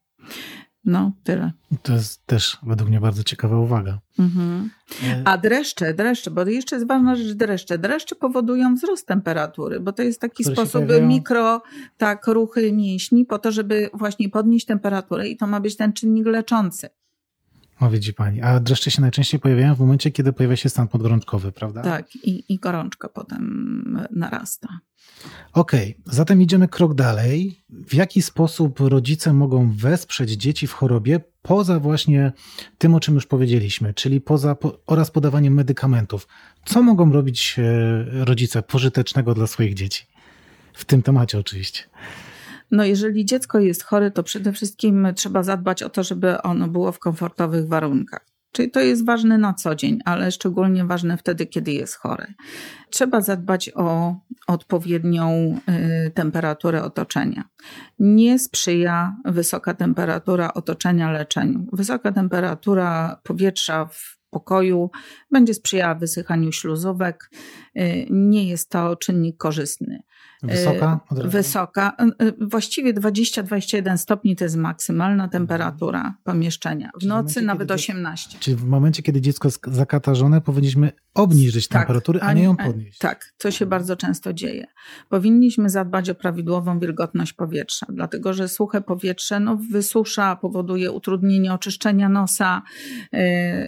No, 0.86 1.12
tyle. 1.24 1.52
To 1.84 1.94
jest 1.94 2.26
też 2.26 2.58
według 2.64 2.90
mnie 2.90 3.00
bardzo 3.00 3.24
ciekawa 3.24 3.60
uwaga. 3.60 4.00
Mhm. 4.20 4.70
E, 5.04 5.22
A 5.26 5.38
dreszcze, 5.38 5.94
dreszcze, 5.94 6.32
bo 6.32 6.46
jeszcze 6.46 6.76
jest 6.76 6.88
ważna 6.88 7.16
rzecz, 7.16 7.34
dreszcze. 7.34 7.78
Dreszcze 7.78 8.16
powodują 8.16 8.76
wzrost 8.76 9.08
temperatury, 9.08 9.80
bo 9.80 9.94
to 9.94 10.04
jest 10.04 10.22
taki 10.22 10.44
Które 10.44 10.56
sposób 10.56 10.86
mikro, 11.02 11.62
tak, 11.98 12.28
ruchy 12.28 12.72
mięśni 12.72 13.26
po 13.26 13.40
to, 13.40 13.52
żeby 13.52 13.90
właśnie 13.94 14.30
podnieść 14.30 14.66
temperaturę 14.66 15.28
i 15.28 15.38
to 15.38 15.48
ma 15.48 15.60
być 15.60 15.78
ten 15.78 15.94
czynnik 15.94 16.26
leczący. 16.26 16.90
O, 17.80 17.90
widzi 17.90 18.14
pani. 18.14 18.42
A 18.42 18.60
dreszcze 18.60 18.92
się 18.92 19.02
najczęściej 19.02 19.40
pojawiają 19.40 19.76
w 19.76 19.80
momencie, 19.80 20.12
kiedy 20.12 20.34
pojawia 20.34 20.56
się 20.56 20.70
stan 20.70 20.88
podgorączkowy, 20.88 21.52
prawda? 21.52 21.82
Tak, 21.82 22.16
i, 22.16 22.54
i 22.54 22.60
gorączka 22.60 23.10
potem 23.10 24.08
narasta. 24.12 24.80
Okej, 25.54 25.96
okay, 26.00 26.14
zatem 26.16 26.42
idziemy 26.42 26.68
krok 26.68 26.94
dalej. 26.94 27.64
W 27.70 27.94
jaki 27.94 28.22
sposób 28.22 28.80
rodzice 28.80 29.34
mogą 29.34 29.72
wesprzeć 29.72 30.32
dzieci 30.32 30.68
w 30.68 30.74
chorobie 30.74 31.20
poza 31.42 31.80
właśnie 31.80 32.32
tym, 32.78 32.96
o 32.96 33.00
czym 33.00 33.16
już 33.16 33.26
powiedzieliśmy, 33.26 33.94
czyli 33.94 34.22
poza 34.22 34.56
po, 34.56 34.80
oraz 34.88 35.12
podawaniem 35.12 35.54
medykamentów? 35.54 36.28
Co 36.66 36.84
mogą 36.84 37.12
robić 37.12 37.56
e, 37.60 38.26
rodzice 38.26 38.62
pożytecznego 38.62 39.34
dla 39.34 39.48
swoich 39.48 39.74
dzieci? 39.74 40.06
W 40.74 40.86
tym 40.86 41.02
temacie 41.02 41.40
oczywiście. 41.40 41.84
No, 42.74 42.86
jeżeli 42.86 43.26
dziecko 43.26 43.60
jest 43.60 43.84
chore, 43.84 44.12
to 44.12 44.24
przede 44.24 44.54
wszystkim 44.54 45.08
trzeba 45.16 45.44
zadbać 45.44 45.84
o 45.84 45.90
to, 45.90 46.04
żeby 46.04 46.42
ono 46.42 46.68
było 46.68 46.92
w 46.92 47.00
komfortowych 47.00 47.68
warunkach. 47.68 48.26
Czyli 48.52 48.72
to 48.72 48.80
jest 48.80 49.06
ważne 49.06 49.38
na 49.38 49.54
co 49.54 49.76
dzień, 49.76 50.00
ale 50.06 50.32
szczególnie 50.32 50.86
ważne 50.86 51.18
wtedy, 51.18 51.46
kiedy 51.46 51.72
jest 51.72 51.96
chory. 51.96 52.34
Trzeba 52.90 53.22
zadbać 53.22 53.72
o 53.76 54.16
odpowiednią 54.48 55.60
y, 56.08 56.12
temperaturę 56.12 56.84
otoczenia. 56.84 57.44
Nie 58.00 58.40
sprzyja 58.40 59.16
wysoka 59.26 59.74
temperatura 59.74 60.54
otoczenia 60.54 61.12
leczeniu. 61.12 61.66
Wysoka 61.74 62.12
temperatura 62.12 63.20
powietrza 63.24 63.86
w 63.86 64.18
pokoju 64.30 64.92
będzie 65.32 65.54
sprzyjała 65.54 65.96
wysychaniu 65.96 66.52
śluzówek. 66.52 67.30
Y, 67.78 68.08
nie 68.10 68.48
jest 68.50 68.70
to 68.70 68.96
czynnik 68.96 69.38
korzystny. 69.38 70.04
Wysoka? 70.44 71.00
Y, 71.26 71.28
wysoka. 71.28 71.98
Y, 72.22 72.34
właściwie 72.48 72.94
20-21 72.94 73.98
stopni 73.98 74.36
to 74.36 74.44
jest 74.44 74.56
maksymalna 74.56 75.28
temperatura 75.28 76.16
pomieszczenia. 76.24 76.92
W 77.02 77.06
nocy 77.06 77.42
nawet 77.42 77.72
18. 77.72 78.38
Czyli 78.40 78.58
w 78.58 78.66
momencie, 78.66 79.04
kiedy 79.04 79.22
dziecko 79.22 79.48
jest 79.48 79.60
zakatarzone, 79.68 80.42
powinniśmy 80.42 80.92
obniżyć 81.14 81.68
tak, 81.68 81.82
temperaturę, 81.82 82.20
a 82.22 82.34
nie 82.34 82.44
ją 82.44 82.58
podnieść. 82.58 82.98
Tak, 82.98 83.34
to 83.38 83.52
się 83.52 83.66
bardzo 83.66 83.96
często 83.96 84.34
dzieje. 84.34 84.66
Powinniśmy 85.10 85.70
zadbać 85.70 86.10
o 86.10 86.16
prawidłową 86.16 86.80
wilgotność 86.80 87.34
powietrza, 87.34 87.86
dlatego 87.90 88.34
że 88.34 88.50
suche 88.50 88.82
powietrze 88.82 89.40
no, 89.40 89.58
wysusza, 89.72 90.36
powoduje 90.36 90.92
utrudnienie 90.92 91.54
oczyszczenia 91.54 92.10
nosa, 92.10 92.62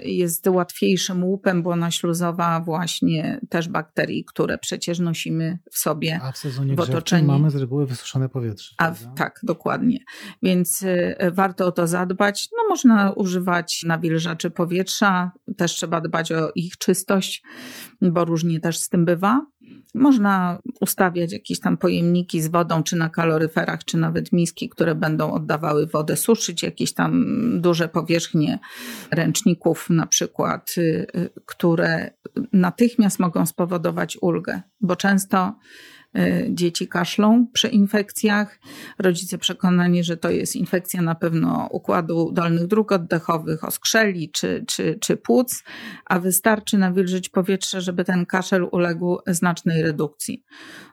jest 0.03 0.47
łatwiejszym 0.47 1.23
łupem 1.23 1.63
błona 1.63 1.91
śluzowa 1.91 2.59
właśnie 2.59 3.39
też 3.49 3.69
bakterii, 3.69 4.25
które 4.25 4.57
przecież 4.57 4.99
nosimy 4.99 5.59
w 5.71 5.77
sobie 5.77 6.19
A 6.23 6.31
w 6.31 6.37
sezonie 6.37 6.64
w 6.75 6.79
otoczeniu. 6.79 7.27
mamy 7.27 7.51
z 7.51 7.55
reguły 7.55 7.85
wysuszone 7.85 8.29
powietrze. 8.29 8.75
A, 8.77 8.91
tak, 9.15 9.39
dokładnie. 9.43 9.99
Więc 10.43 10.83
y, 10.83 11.15
warto 11.31 11.65
o 11.65 11.71
to 11.71 11.87
zadbać. 11.87 12.49
No, 12.57 12.69
można 12.69 13.11
używać 13.11 13.83
nawilżaczy 13.85 14.49
powietrza, 14.49 15.31
też 15.57 15.71
trzeba 15.71 16.01
dbać 16.01 16.31
o 16.31 16.51
ich 16.55 16.77
czystość, 16.77 17.43
bo 18.01 18.25
różnie 18.25 18.59
też 18.59 18.77
z 18.77 18.89
tym 18.89 19.05
bywa. 19.05 19.45
Można 19.93 20.59
ustawiać 20.81 21.33
jakieś 21.33 21.59
tam 21.59 21.77
pojemniki 21.77 22.41
z 22.41 22.47
wodą, 22.47 22.83
czy 22.83 22.95
na 22.95 23.09
kaloryferach, 23.09 23.83
czy 23.83 23.97
nawet 23.97 24.31
miski, 24.31 24.69
które 24.69 24.95
będą 24.95 25.31
oddawały 25.31 25.87
wodę, 25.87 26.17
suszyć 26.17 26.63
jakieś 26.63 26.93
tam 26.93 27.25
duże 27.61 27.87
powierzchnie 27.87 28.59
ręczników, 29.11 29.89
na 29.89 30.07
przykład, 30.07 30.75
y, 30.77 30.81
y, 31.15 31.29
które 31.45 32.11
natychmiast 32.53 33.19
mogą 33.19 33.45
spowodować 33.45 34.17
ulgę, 34.21 34.61
bo 34.81 34.95
często 34.95 35.55
dzieci 36.49 36.87
kaszlą 36.87 37.47
przy 37.53 37.67
infekcjach. 37.67 38.59
Rodzice 38.99 39.37
przekonani, 39.37 40.03
że 40.03 40.17
to 40.17 40.29
jest 40.29 40.55
infekcja 40.55 41.01
na 41.01 41.15
pewno 41.15 41.67
układu 41.71 42.31
dolnych 42.31 42.67
dróg 42.67 42.91
oddechowych, 42.91 43.63
oskrzeli 43.63 44.29
czy, 44.29 44.65
czy, 44.67 44.97
czy 45.01 45.17
płuc, 45.17 45.63
a 46.05 46.19
wystarczy 46.19 46.77
nawilżyć 46.77 47.29
powietrze, 47.29 47.81
żeby 47.81 48.03
ten 48.03 48.25
kaszel 48.25 48.67
uległ 48.71 49.17
znacznej 49.27 49.81
redukcji. 49.83 50.43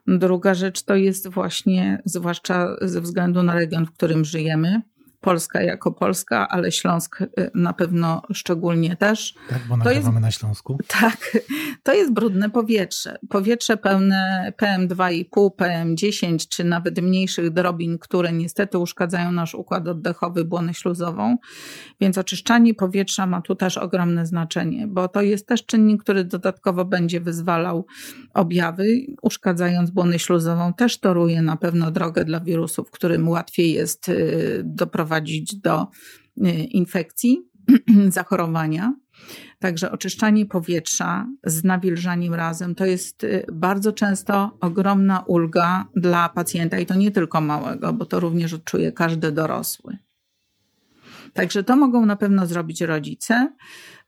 Druga 0.06 0.54
rzecz 0.54 0.82
to 0.82 0.94
jest 0.94 1.28
właśnie, 1.28 2.02
zwłaszcza 2.04 2.76
ze 2.80 3.00
względu 3.00 3.42
na 3.42 3.54
region, 3.54 3.86
w 3.86 3.92
którym 3.92 4.24
żyjemy, 4.24 4.82
Polska 5.22 5.62
jako 5.62 5.92
Polska, 5.92 6.48
ale 6.48 6.72
Śląsk 6.72 7.20
y, 7.20 7.50
na 7.54 7.72
pewno 7.72 8.22
szczególnie 8.32 8.96
też. 8.96 9.34
Tak, 9.48 9.58
bo 9.68 9.76
nagrywamy 9.76 10.14
jest, 10.14 10.22
na 10.22 10.30
Śląsku. 10.30 10.78
Tak, 11.00 11.38
to 11.82 11.94
jest 11.94 12.12
brudne 12.12 12.50
powietrze. 12.50 13.18
Powietrze 13.28 13.76
pełne 13.76 14.52
PM2,5, 14.62 15.24
PM10 15.60 16.48
czy 16.48 16.64
nawet 16.64 17.02
mniejszych 17.02 17.50
drobin, 17.50 17.98
które 17.98 18.32
niestety 18.32 18.78
uszkadzają 18.78 19.32
nasz 19.32 19.54
układ 19.54 19.88
oddechowy, 19.88 20.44
błonę 20.44 20.74
śluzową. 20.74 21.36
Więc 22.00 22.18
oczyszczanie 22.18 22.74
powietrza 22.74 23.26
ma 23.26 23.42
tu 23.42 23.54
też 23.54 23.78
ogromne 23.78 24.26
znaczenie, 24.26 24.86
bo 24.86 25.08
to 25.08 25.22
jest 25.22 25.46
też 25.46 25.66
czynnik, 25.66 26.02
który 26.02 26.24
dodatkowo 26.24 26.84
będzie 26.84 27.20
wyzwalał 27.20 27.86
objawy, 28.34 28.86
uszkadzając 29.22 29.90
błonę 29.90 30.18
śluzową. 30.18 30.74
Też 30.74 31.00
toruje 31.00 31.42
na 31.42 31.56
pewno 31.56 31.90
drogę 31.90 32.24
dla 32.24 32.40
wirusów, 32.40 32.90
którym 32.90 33.28
łatwiej 33.28 33.72
jest 33.72 34.08
y, 34.08 34.62
doprowadzić 34.64 35.11
doprowadzić 35.12 35.56
do 35.56 35.86
y, 36.38 36.50
infekcji, 36.50 37.42
zachorowania. 38.08 38.94
Także 39.58 39.92
oczyszczanie 39.92 40.46
powietrza 40.46 41.26
z 41.44 41.64
nawilżaniem 41.64 42.34
razem 42.34 42.74
to 42.74 42.86
jest 42.86 43.24
y, 43.24 43.46
bardzo 43.52 43.92
często 43.92 44.58
ogromna 44.60 45.20
ulga 45.20 45.84
dla 45.96 46.28
pacjenta 46.28 46.78
i 46.78 46.86
to 46.86 46.94
nie 46.94 47.10
tylko 47.10 47.40
małego, 47.40 47.92
bo 47.92 48.06
to 48.06 48.20
również 48.20 48.52
odczuje 48.52 48.92
każdy 48.92 49.32
dorosły. 49.32 49.98
Także 51.32 51.64
to 51.64 51.76
mogą 51.76 52.06
na 52.06 52.16
pewno 52.16 52.46
zrobić 52.46 52.80
rodzice. 52.80 53.52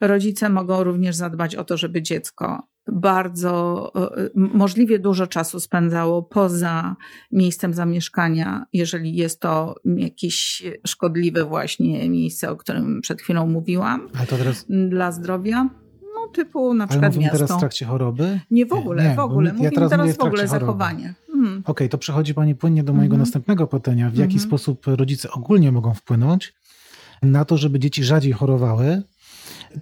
Rodzice 0.01 0.49
mogą 0.49 0.85
również 0.85 1.17
zadbać 1.17 1.55
o 1.55 1.65
to, 1.65 1.77
żeby 1.77 2.03
dziecko 2.03 2.69
bardzo 2.95 3.93
e, 4.17 4.31
możliwie 4.35 4.99
dużo 4.99 5.27
czasu 5.27 5.61
spędzało 5.61 6.23
poza 6.23 6.97
miejscem 7.33 7.75
zamieszkania, 7.75 8.67
jeżeli 8.73 9.17
jest 9.17 9.41
to 9.41 9.75
jakieś 9.85 10.63
szkodliwe 10.87 11.45
właśnie 11.45 12.11
miejsce, 12.11 12.51
o 12.51 12.57
którym 12.57 13.01
przed 13.01 13.23
chwilą 13.23 13.47
mówiłam, 13.47 14.09
teraz... 14.29 14.67
dla 14.89 15.13
zdrowia. 15.13 15.69
No, 16.03 16.29
typu 16.33 16.75
na 16.75 16.87
przykład 16.87 17.13
Ale 17.13 17.23
miasto. 17.23 17.39
teraz 17.39 17.57
w 17.57 17.61
trakcie 17.61 17.87
choroby? 17.87 18.41
Nie 18.51 18.67
w 18.67 18.73
ogóle, 18.73 19.09
nie, 19.09 19.15
w 19.15 19.19
ogóle. 19.19 19.51
Mówimy 19.51 19.65
ja 19.65 19.71
teraz, 19.71 19.91
teraz 19.91 20.17
w 20.17 20.21
ogóle 20.21 20.49
zachowanie. 20.49 21.15
Hmm. 21.27 21.53
Okej, 21.53 21.65
okay, 21.65 21.89
to 21.89 21.99
przechodzi 21.99 22.35
Pani 22.35 22.55
płynnie 22.55 22.85
do 22.85 22.93
mojego 22.93 23.15
mhm. 23.15 23.21
następnego 23.21 23.67
pytania. 23.67 24.11
W 24.11 24.17
jaki 24.17 24.35
mhm. 24.35 24.49
sposób 24.49 24.87
rodzice 24.87 25.31
ogólnie 25.31 25.73
mogą 25.73 25.95
wpłynąć 25.95 26.55
na 27.23 27.45
to, 27.45 27.57
żeby 27.57 27.79
dzieci 27.79 28.05
rzadziej 28.05 28.33
chorowały? 28.33 29.03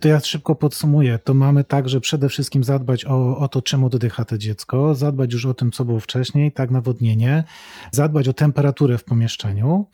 To 0.00 0.08
ja 0.08 0.20
szybko 0.20 0.54
podsumuję. 0.54 1.18
To 1.18 1.34
mamy 1.34 1.64
tak, 1.64 1.88
że 1.88 2.00
przede 2.00 2.28
wszystkim 2.28 2.64
zadbać 2.64 3.04
o, 3.04 3.38
o 3.38 3.48
to, 3.48 3.62
czym 3.62 3.84
oddycha 3.84 4.24
to 4.24 4.38
dziecko, 4.38 4.94
zadbać 4.94 5.32
już 5.32 5.46
o 5.46 5.54
tym, 5.54 5.72
co 5.72 5.84
było 5.84 6.00
wcześniej, 6.00 6.52
tak, 6.52 6.70
nawodnienie, 6.70 7.44
zadbać 7.92 8.28
o 8.28 8.32
temperaturę 8.32 8.98
w 8.98 9.04
pomieszczeniu. 9.04 9.86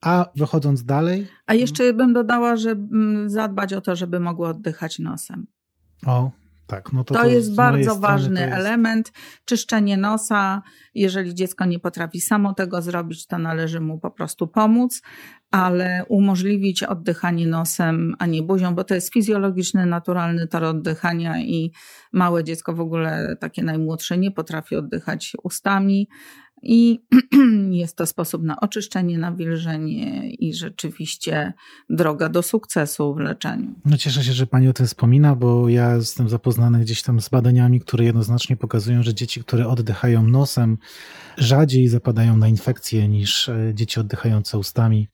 A 0.00 0.26
wychodząc 0.36 0.84
dalej. 0.84 1.26
A 1.46 1.54
jeszcze 1.54 1.92
bym 1.92 2.12
dodała, 2.12 2.56
że 2.56 2.70
mm, 2.70 3.30
zadbać 3.30 3.72
o 3.72 3.80
to, 3.80 3.96
żeby 3.96 4.20
mogło 4.20 4.48
oddychać 4.48 4.98
nosem. 4.98 5.46
O, 6.06 6.30
tak, 6.66 6.92
no 6.92 7.04
to, 7.04 7.14
to, 7.14 7.20
to 7.20 7.26
jest 7.26 7.54
bardzo 7.54 7.96
ważny 7.96 8.40
jest... 8.40 8.52
element. 8.52 9.12
Czyszczenie 9.44 9.96
nosa. 9.96 10.62
Jeżeli 10.94 11.34
dziecko 11.34 11.64
nie 11.64 11.78
potrafi 11.78 12.20
samo 12.20 12.54
tego 12.54 12.82
zrobić, 12.82 13.26
to 13.26 13.38
należy 13.38 13.80
mu 13.80 13.98
po 13.98 14.10
prostu 14.10 14.48
pomóc, 14.48 15.02
ale 15.50 16.04
umożliwić 16.08 16.82
oddychanie 16.82 17.46
nosem, 17.46 18.14
a 18.18 18.26
nie 18.26 18.42
buzią, 18.42 18.74
bo 18.74 18.84
to 18.84 18.94
jest 18.94 19.12
fizjologiczny, 19.12 19.86
naturalny 19.86 20.46
tor 20.46 20.64
oddychania 20.64 21.40
i 21.40 21.72
małe 22.12 22.44
dziecko 22.44 22.72
w 22.72 22.80
ogóle, 22.80 23.36
takie 23.40 23.62
najmłodsze, 23.62 24.18
nie 24.18 24.30
potrafi 24.30 24.76
oddychać 24.76 25.36
ustami. 25.42 26.08
I 26.62 27.00
jest 27.70 27.96
to 27.96 28.06
sposób 28.06 28.42
na 28.42 28.60
oczyszczenie, 28.60 29.18
nawilżenie 29.18 30.30
i 30.30 30.54
rzeczywiście 30.54 31.52
droga 31.90 32.28
do 32.28 32.42
sukcesu 32.42 33.14
w 33.14 33.18
leczeniu. 33.18 33.74
No 33.84 33.96
cieszę 33.96 34.24
się, 34.24 34.32
że 34.32 34.46
Pani 34.46 34.68
o 34.68 34.72
tym 34.72 34.86
wspomina, 34.86 35.36
bo 35.36 35.68
ja 35.68 35.94
jestem 35.94 36.28
zapoznany 36.28 36.80
gdzieś 36.80 37.02
tam 37.02 37.20
z 37.20 37.28
badaniami, 37.28 37.80
które 37.80 38.04
jednoznacznie 38.04 38.56
pokazują, 38.56 39.02
że 39.02 39.14
dzieci, 39.14 39.40
które 39.40 39.68
oddychają 39.68 40.22
nosem, 40.22 40.78
rzadziej 41.38 41.88
zapadają 41.88 42.36
na 42.36 42.48
infekcje 42.48 43.08
niż 43.08 43.48
e, 43.48 43.72
dzieci 43.74 44.00
oddychające 44.00 44.58
ustami. 44.58 45.08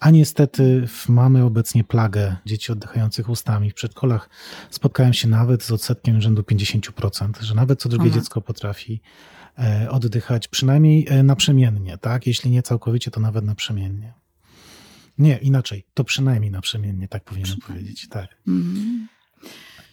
A 0.00 0.10
niestety 0.10 0.88
mamy 1.08 1.44
obecnie 1.44 1.84
plagę 1.84 2.36
dzieci 2.46 2.72
oddychających 2.72 3.28
ustami. 3.28 3.70
W 3.70 3.74
przedszkolach 3.74 4.28
spotkałem 4.70 5.12
się 5.12 5.28
nawet 5.28 5.62
z 5.62 5.70
odsetkiem 5.70 6.20
rzędu 6.20 6.42
50%, 6.42 7.40
że 7.40 7.54
nawet 7.54 7.80
co 7.80 7.88
drugie 7.88 8.10
Aha. 8.10 8.20
dziecko 8.20 8.40
potrafi 8.40 9.00
oddychać 9.90 10.48
przynajmniej 10.48 11.06
e, 11.08 11.22
naprzemiennie, 11.22 11.98
tak? 11.98 12.26
Jeśli 12.26 12.50
nie 12.50 12.62
całkowicie, 12.62 13.10
to 13.10 13.20
nawet 13.20 13.44
naprzemiennie. 13.44 14.12
Nie, 15.18 15.36
inaczej, 15.36 15.84
to 15.94 16.04
przynajmniej 16.04 16.50
naprzemiennie, 16.50 17.08
tak 17.08 17.24
powinienem 17.24 17.56
powiedzieć, 17.66 18.08
tak. 18.08 18.28
Mm. 18.48 19.08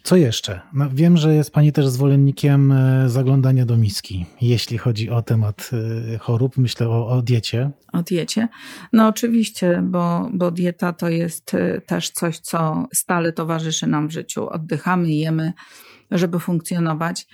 Co 0.03 0.15
jeszcze? 0.15 0.61
No, 0.73 0.89
wiem, 0.93 1.17
że 1.17 1.35
jest 1.35 1.51
Pani 1.51 1.71
też 1.71 1.87
zwolennikiem 1.87 2.71
e, 2.71 3.09
zaglądania 3.09 3.65
do 3.65 3.77
miski, 3.77 4.25
jeśli 4.41 4.77
chodzi 4.77 5.09
o 5.09 5.21
temat 5.21 5.69
e, 6.13 6.17
chorób. 6.17 6.57
Myślę 6.57 6.89
o, 6.89 7.07
o 7.07 7.21
diecie. 7.21 7.71
O 7.93 8.03
diecie. 8.03 8.47
No 8.93 9.07
oczywiście, 9.07 9.83
bo, 9.85 10.29
bo 10.33 10.51
dieta 10.51 10.93
to 10.93 11.09
jest 11.09 11.53
e, 11.53 11.81
też 11.81 12.09
coś, 12.09 12.39
co 12.39 12.87
stale 12.93 13.33
towarzyszy 13.33 13.87
nam 13.87 14.07
w 14.07 14.11
życiu. 14.11 14.49
Oddychamy, 14.49 15.11
jemy, 15.11 15.53
żeby 16.11 16.39
funkcjonować. 16.39 17.27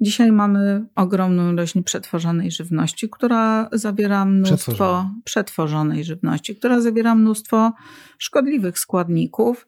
Dzisiaj 0.00 0.32
mamy 0.32 0.86
ogromną 0.94 1.52
ilość 1.52 1.74
przetworzonej 1.84 2.50
żywności, 2.50 3.10
która 3.10 3.68
zawiera 3.72 4.24
mnóstwo 4.24 5.10
przetworzonej 5.24 6.04
żywności, 6.04 6.56
która 6.56 6.80
zawiera 6.80 7.14
mnóstwo 7.14 7.72
szkodliwych 8.18 8.78
składników. 8.78 9.66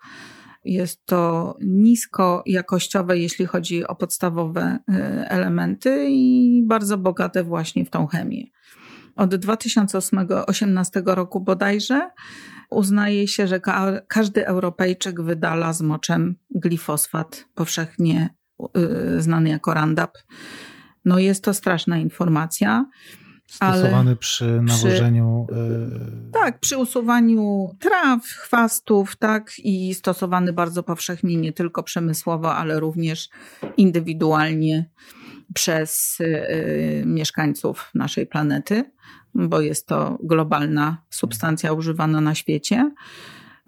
Jest 0.64 1.06
to 1.06 1.56
nisko 1.60 2.42
jakościowe, 2.46 3.18
jeśli 3.18 3.46
chodzi 3.46 3.86
o 3.86 3.94
podstawowe 3.94 4.78
y, 4.88 4.94
elementy 5.28 6.06
i 6.10 6.62
bardzo 6.66 6.98
bogate 6.98 7.44
właśnie 7.44 7.84
w 7.84 7.90
tą 7.90 8.06
chemię. 8.06 8.44
Od 9.16 9.34
2018 9.34 11.02
roku 11.06 11.40
bodajże 11.40 12.10
uznaje 12.70 13.28
się, 13.28 13.46
że 13.46 13.60
ka 13.60 14.00
każdy 14.08 14.46
Europejczyk 14.46 15.22
wydala 15.22 15.72
z 15.72 15.82
moczem 15.82 16.36
glifosfat, 16.50 17.44
powszechnie 17.54 18.39
znany 19.18 19.48
jako 19.48 19.74
Roundup. 19.74 20.10
No 21.04 21.18
jest 21.18 21.44
to 21.44 21.54
straszna 21.54 21.98
informacja. 21.98 22.86
Stosowany 23.46 24.16
przy 24.16 24.62
nawożeniu. 24.62 25.46
Przy, 25.48 25.58
y, 25.58 26.32
tak, 26.32 26.60
przy 26.60 26.78
usuwaniu 26.78 27.70
traw, 27.78 28.24
chwastów, 28.24 29.16
tak, 29.16 29.52
i 29.58 29.94
stosowany 29.94 30.52
bardzo 30.52 30.82
powszechnie 30.82 31.36
nie 31.36 31.52
tylko 31.52 31.82
przemysłowo, 31.82 32.54
ale 32.54 32.80
również 32.80 33.28
indywidualnie 33.76 34.90
przez 35.54 36.18
y, 36.20 37.02
mieszkańców 37.06 37.90
naszej 37.94 38.26
planety, 38.26 38.84
bo 39.34 39.60
jest 39.60 39.86
to 39.86 40.18
globalna 40.22 41.02
substancja 41.10 41.72
używana 41.72 42.20
na 42.20 42.34
świecie 42.34 42.90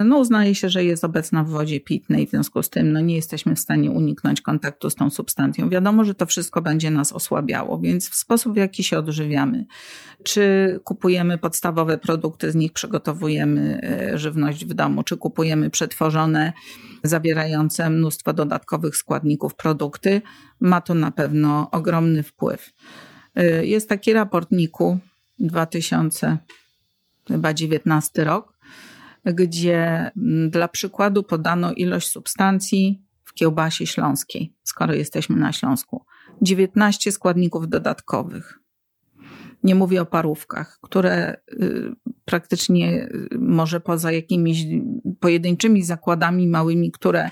no 0.05 0.19
uznaje 0.19 0.55
się, 0.55 0.69
że 0.69 0.85
jest 0.85 1.05
obecna 1.05 1.45
w 1.45 1.49
wodzie 1.49 1.81
pitnej, 1.81 2.27
w 2.27 2.31
związku 2.31 2.63
z 2.63 2.71
tym 2.71 2.93
no, 2.93 3.01
nie 3.01 3.17
jesteśmy 3.17 3.57
w 3.57 3.61
stanie 3.61 3.91
uniknąć 3.91 4.41
kontaktu 4.41 4.91
z 4.91 4.95
tą 4.95 5.11
substancją. 5.11 5.69
Wiadomo, 5.69 6.05
że 6.05 6.15
to 6.15 6.27
wszystko 6.27 6.63
będzie 6.63 6.91
nas 6.91 7.13
osłabiało, 7.13 7.79
więc 7.79 8.09
w 8.09 8.15
sposób, 8.15 8.55
w 8.55 8.57
jaki 8.57 8.85
się 8.85 8.99
odżywiamy, 8.99 9.67
czy 10.23 10.81
kupujemy 10.85 11.39
podstawowe 11.39 11.99
produkty, 11.99 12.51
z 12.51 12.55
nich 12.55 12.73
przygotowujemy 12.73 13.81
e, 13.83 14.19
żywność 14.19 14.65
w 14.65 14.75
domu, 14.75 15.03
czy 15.03 15.17
kupujemy 15.17 15.71
przetworzone, 15.71 16.53
zawierające 17.03 17.91
mnóstwo 17.91 18.33
dodatkowych 18.33 18.97
składników 18.97 19.55
produkty, 19.55 20.23
ma 20.61 20.81
to 20.81 20.95
na 20.95 21.11
pewno 21.11 21.71
ogromny 21.71 22.23
wpływ. 22.23 22.73
E, 23.35 23.67
jest 23.67 23.89
taki 23.89 24.13
raport 24.13 24.51
NIK-u 24.51 24.99
2019 25.39 28.25
rok, 28.25 28.52
gdzie 29.25 30.11
mm, 30.17 30.51
dla 30.51 30.69
przykładu 30.69 31.23
podano 31.23 31.73
ilość 31.73 32.09
substancji 32.09 33.03
w 33.25 33.35
kiełbasie 33.35 33.87
śląskiej, 33.87 34.55
skoro 34.63 34.95
jesteśmy 34.95 35.37
na 35.37 35.53
Śląsku. 35.53 36.05
19 36.43 37.13
składników 37.13 37.69
dodatkowych. 37.69 38.59
Nie 39.63 39.75
mówię 39.75 40.03
o 40.03 40.07
parówkach, 40.07 40.79
które 40.83 41.37
y, 41.53 41.93
praktycznie 42.25 43.05
y, 43.05 43.39
może 43.39 43.81
poza 43.81 44.13
jakimiś 44.13 44.67
pojedynczymi 45.21 45.83
zakładami 45.83 46.49
małymi, 46.49 46.93
które, 46.93 47.27
y, 47.27 47.31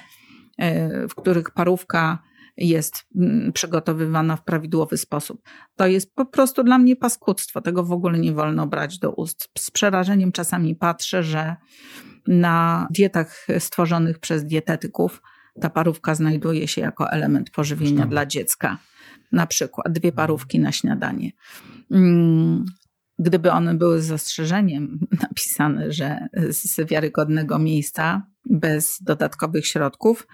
w 1.08 1.14
których 1.14 1.50
parówka 1.50 2.22
jest 2.56 3.06
mm, 3.16 3.52
przygotowywana 3.52 4.36
w 4.36 4.44
prawidłowy 4.44 4.96
sposób. 4.96 5.42
To 5.76 5.86
jest 5.86 6.14
po 6.14 6.26
prostu 6.26 6.64
dla 6.64 6.78
mnie 6.78 6.96
paskudztwo. 6.96 7.60
Tego 7.60 7.84
w 7.84 7.92
ogóle 7.92 8.18
nie 8.18 8.32
wolno 8.32 8.66
brać 8.66 8.98
do 8.98 9.12
ust. 9.12 9.48
Z 9.58 9.70
przerażeniem 9.70 10.32
czasami 10.32 10.76
patrzę, 10.76 11.22
że 11.22 11.56
na 12.26 12.86
dietach 12.90 13.46
stworzonych 13.58 14.18
przez 14.18 14.44
dietetyków 14.44 15.22
ta 15.60 15.70
parówka 15.70 16.14
znajduje 16.14 16.68
się 16.68 16.80
jako 16.80 17.10
element 17.10 17.50
pożywienia 17.50 18.06
dla 18.06 18.26
dziecka. 18.26 18.78
Na 19.32 19.46
przykład 19.46 19.92
dwie 19.92 20.12
parówki 20.12 20.60
na 20.60 20.72
śniadanie. 20.72 21.32
Mm, 21.90 22.64
gdyby 23.18 23.52
one 23.52 23.74
były 23.74 24.02
z 24.02 24.06
zastrzeżeniem 24.06 24.98
napisane, 25.22 25.92
że 25.92 26.28
z 26.50 26.88
wiarygodnego 26.88 27.58
miejsca, 27.58 28.26
bez 28.44 28.98
dodatkowych 29.02 29.66
środków, 29.66 30.26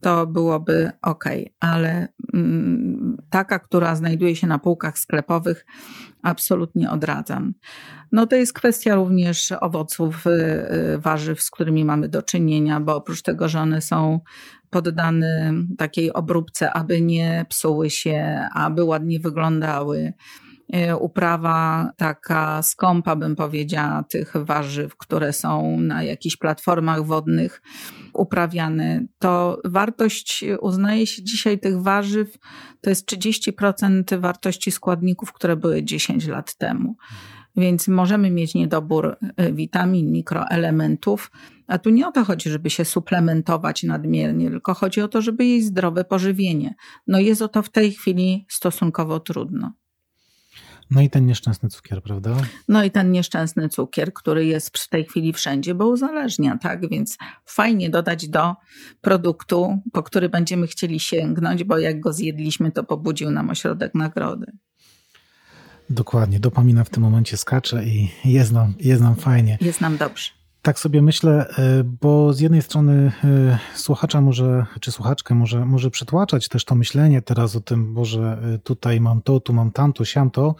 to 0.00 0.26
byłoby 0.26 0.90
ok, 1.02 1.24
ale 1.60 2.08
mm, 2.34 3.16
taka, 3.30 3.58
która 3.58 3.94
znajduje 3.94 4.36
się 4.36 4.46
na 4.46 4.58
półkach 4.58 4.98
sklepowych, 4.98 5.66
absolutnie 6.22 6.90
odradzam. 6.90 7.54
No 8.12 8.26
to 8.26 8.36
jest 8.36 8.52
kwestia 8.52 8.94
również 8.94 9.52
owoców, 9.60 10.26
y, 10.26 10.30
y, 10.94 10.98
warzyw, 10.98 11.42
z 11.42 11.50
którymi 11.50 11.84
mamy 11.84 12.08
do 12.08 12.22
czynienia, 12.22 12.80
bo 12.80 12.96
oprócz 12.96 13.22
tego, 13.22 13.48
że 13.48 13.60
one 13.60 13.80
są 13.80 14.20
poddane 14.70 15.52
takiej 15.78 16.12
obróbce, 16.12 16.72
aby 16.72 17.00
nie 17.00 17.46
psuły 17.48 17.90
się, 17.90 18.48
aby 18.54 18.84
ładnie 18.84 19.20
wyglądały, 19.20 20.12
uprawa 21.00 21.90
taka 21.96 22.62
skąpa, 22.62 23.16
bym 23.16 23.36
powiedziała, 23.36 24.02
tych 24.02 24.32
warzyw, 24.34 24.96
które 24.96 25.32
są 25.32 25.80
na 25.80 26.02
jakichś 26.02 26.36
platformach 26.36 27.04
wodnych 27.04 27.62
uprawiane, 28.12 29.06
to 29.18 29.60
wartość 29.64 30.44
uznaje 30.60 31.06
się 31.06 31.22
dzisiaj 31.22 31.58
tych 31.58 31.82
warzyw 31.82 32.38
to 32.80 32.90
jest 32.90 33.12
30% 33.12 34.20
wartości 34.20 34.70
składników, 34.70 35.32
które 35.32 35.56
były 35.56 35.82
10 35.82 36.26
lat 36.26 36.54
temu. 36.54 36.96
Więc 37.56 37.88
możemy 37.88 38.30
mieć 38.30 38.54
niedobór 38.54 39.16
e, 39.36 39.52
witamin, 39.52 40.12
mikroelementów, 40.12 41.30
a 41.66 41.78
tu 41.78 41.90
nie 41.90 42.08
o 42.08 42.12
to 42.12 42.24
chodzi, 42.24 42.50
żeby 42.50 42.70
się 42.70 42.84
suplementować 42.84 43.82
nadmiernie, 43.82 44.50
tylko 44.50 44.74
chodzi 44.74 45.00
o 45.00 45.08
to, 45.08 45.22
żeby 45.22 45.44
jeść 45.44 45.66
zdrowe 45.66 46.04
pożywienie. 46.04 46.74
No 47.06 47.20
jest 47.20 47.42
o 47.42 47.48
to 47.48 47.62
w 47.62 47.68
tej 47.68 47.92
chwili 47.92 48.46
stosunkowo 48.48 49.20
trudno. 49.20 49.72
No 50.90 51.00
i 51.00 51.10
ten 51.10 51.26
nieszczęsny 51.26 51.68
cukier, 51.68 52.02
prawda? 52.02 52.36
No 52.68 52.84
i 52.84 52.90
ten 52.90 53.12
nieszczęsny 53.12 53.68
cukier, 53.68 54.12
który 54.12 54.46
jest 54.46 54.78
w 54.78 54.88
tej 54.88 55.04
chwili 55.04 55.32
wszędzie, 55.32 55.74
bo 55.74 55.86
uzależnia, 55.86 56.58
tak? 56.58 56.88
Więc 56.88 57.18
fajnie 57.46 57.90
dodać 57.90 58.28
do 58.28 58.54
produktu, 59.00 59.78
po 59.92 60.02
który 60.02 60.28
będziemy 60.28 60.66
chcieli 60.66 61.00
sięgnąć, 61.00 61.64
bo 61.64 61.78
jak 61.78 62.00
go 62.00 62.12
zjedliśmy, 62.12 62.72
to 62.72 62.84
pobudził 62.84 63.30
nam 63.30 63.50
ośrodek 63.50 63.94
nagrody. 63.94 64.52
Dokładnie, 65.90 66.40
dopamina 66.40 66.84
w 66.84 66.90
tym 66.90 67.02
momencie 67.02 67.36
skacze 67.36 67.84
i 67.84 68.10
jest 68.24 68.52
nam, 68.52 68.74
jest 68.80 69.02
nam 69.02 69.16
fajnie. 69.16 69.58
Jest 69.60 69.80
nam 69.80 69.96
dobrze. 69.96 70.39
Tak 70.62 70.78
sobie 70.78 71.02
myślę, 71.02 71.48
e, 71.48 71.84
bo 71.84 72.32
z 72.32 72.40
jednej 72.40 72.62
strony 72.62 73.12
e, 73.24 73.58
słuchacza 73.74 74.20
może, 74.20 74.66
czy 74.80 74.92
słuchaczkę 74.92 75.34
może, 75.34 75.64
może 75.64 75.90
przytłaczać 75.90 76.48
też 76.48 76.64
to 76.64 76.74
myślenie 76.74 77.22
teraz 77.22 77.56
o 77.56 77.60
tym, 77.60 78.04
że 78.04 78.38
tutaj 78.64 79.00
mam 79.00 79.22
to, 79.22 79.40
tu 79.40 79.52
mam 79.52 79.70
tamto, 79.70 80.04
siamto, 80.04 80.54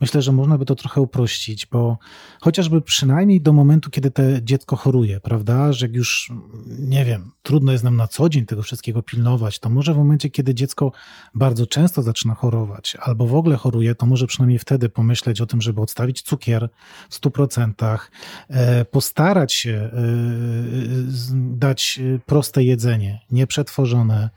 myślę, 0.00 0.22
że 0.22 0.32
można 0.32 0.58
by 0.58 0.64
to 0.64 0.74
trochę 0.74 1.00
uprościć, 1.00 1.66
bo 1.66 1.98
chociażby 2.40 2.82
przynajmniej 2.82 3.40
do 3.40 3.52
momentu, 3.52 3.90
kiedy 3.90 4.10
to 4.10 4.22
dziecko 4.42 4.76
choruje, 4.76 5.20
prawda, 5.20 5.72
że 5.72 5.86
już, 5.86 6.32
nie 6.66 7.04
wiem, 7.04 7.30
trudno 7.42 7.72
jest 7.72 7.84
nam 7.84 7.96
na 7.96 8.08
co 8.08 8.28
dzień 8.28 8.46
tego 8.46 8.62
wszystkiego 8.62 9.02
pilnować, 9.02 9.58
to 9.58 9.70
może 9.70 9.94
w 9.94 9.96
momencie, 9.96 10.30
kiedy 10.30 10.54
dziecko 10.54 10.92
bardzo 11.34 11.66
często 11.66 12.02
zaczyna 12.02 12.34
chorować, 12.34 12.96
albo 13.00 13.26
w 13.26 13.34
ogóle 13.34 13.56
choruje, 13.56 13.94
to 13.94 14.06
może 14.06 14.26
przynajmniej 14.26 14.58
wtedy 14.58 14.88
pomyśleć 14.88 15.40
o 15.40 15.46
tym, 15.46 15.62
żeby 15.62 15.80
odstawić 15.80 16.22
cukier 16.22 16.68
w 17.10 17.14
100%, 17.14 17.98
e, 18.50 18.84
postarać 19.36 19.52
się 19.52 19.70
e, 19.72 19.90
dać 21.34 22.00
proste 22.26 22.64
jedzenie, 22.64 23.20
nieprzetworzone, 23.30 24.30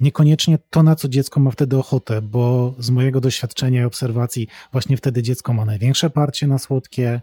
niekoniecznie 0.00 0.58
to, 0.70 0.82
na 0.82 0.96
co 0.96 1.08
dziecko 1.08 1.40
ma 1.40 1.50
wtedy 1.50 1.78
ochotę, 1.78 2.22
bo 2.22 2.74
z 2.78 2.90
mojego 2.90 3.20
doświadczenia 3.20 3.82
i 3.82 3.84
obserwacji 3.84 4.48
właśnie 4.72 4.96
wtedy 4.96 5.22
dziecko 5.22 5.52
ma 5.52 5.64
największe 5.64 6.10
parcie 6.10 6.46
na 6.46 6.58
słodkie 6.58 7.20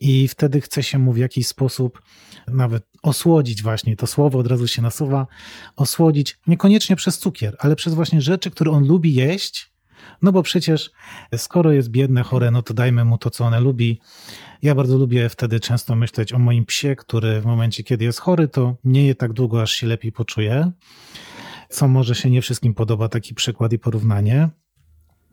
i 0.00 0.28
wtedy 0.28 0.60
chce 0.60 0.82
się 0.82 0.98
mu 0.98 1.12
w 1.12 1.18
jakiś 1.18 1.46
sposób 1.46 2.02
nawet 2.48 2.86
osłodzić 3.02 3.62
właśnie, 3.62 3.96
to 3.96 4.06
słowo 4.06 4.38
od 4.38 4.46
razu 4.46 4.66
się 4.68 4.82
nasuwa, 4.82 5.26
osłodzić 5.76 6.38
niekoniecznie 6.46 6.96
przez 6.96 7.18
cukier, 7.18 7.56
ale 7.58 7.76
przez 7.76 7.94
właśnie 7.94 8.20
rzeczy, 8.20 8.50
które 8.50 8.70
on 8.70 8.86
lubi 8.86 9.14
jeść, 9.14 9.73
No 10.22 10.32
bo 10.32 10.42
przecież 10.42 10.90
skoro 11.36 11.72
jest 11.72 11.88
biedne, 11.90 12.22
chore, 12.22 12.50
no 12.50 12.62
to 12.62 12.74
dajmy 12.74 13.04
mu 13.04 13.18
to, 13.18 13.30
co 13.30 13.44
one 13.44 13.60
lubi. 13.60 14.00
Ja 14.62 14.74
bardzo 14.74 14.98
lubię 14.98 15.28
wtedy 15.28 15.60
często 15.60 15.94
myśleć 15.94 16.32
o 16.32 16.38
moim 16.38 16.66
psie, 16.66 16.96
który 16.96 17.40
w 17.40 17.46
momencie, 17.46 17.82
kiedy 17.82 18.04
jest 18.04 18.18
chory, 18.18 18.48
to 18.48 18.76
nie 18.84 19.06
je 19.06 19.14
tak 19.14 19.32
długo, 19.32 19.62
aż 19.62 19.72
się 19.72 19.86
lepiej 19.86 20.12
poczuje. 20.12 20.70
Co 21.68 21.88
może 21.88 22.14
się 22.14 22.30
nie 22.30 22.42
wszystkim 22.42 22.74
podoba, 22.74 23.08
taki 23.08 23.34
przykład 23.34 23.72
i 23.72 23.78
porównanie. 23.78 24.48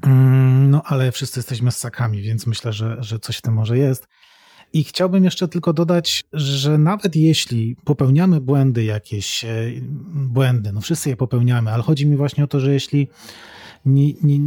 Mm, 0.04 0.70
no 0.70 0.82
ale 0.86 1.12
wszyscy 1.12 1.40
jesteśmy 1.40 1.72
ssakami, 1.72 2.22
więc 2.22 2.48
myślę, 2.48 2.74
że, 2.74 2.98
że 3.00 3.20
coś 3.20 3.38
w 3.38 3.42
tym 3.42 3.54
może 3.54 3.78
jest. 3.78 4.08
I 4.74 4.84
chciałbym 4.84 5.24
jeszcze 5.24 5.48
tylko 5.48 5.74
dodać, 5.74 6.24
że 6.34 6.78
nawet 6.78 7.16
jeśli 7.16 7.76
popełniamy 7.86 8.42
błędy, 8.42 8.84
jakieś 8.84 9.46
e, 9.46 9.50
błędy, 10.14 10.72
no 10.72 10.82
wszyscy 10.82 11.10
je 11.10 11.16
popełniamy, 11.16 11.72
ale 11.72 11.84
chodzi 11.84 12.08
mi 12.08 12.18
właśnie 12.18 12.44
o 12.44 12.48
to, 12.48 12.60
że 12.60 12.74
jeśli 12.74 13.08
nie, 13.86 14.14
nie, 14.14 14.40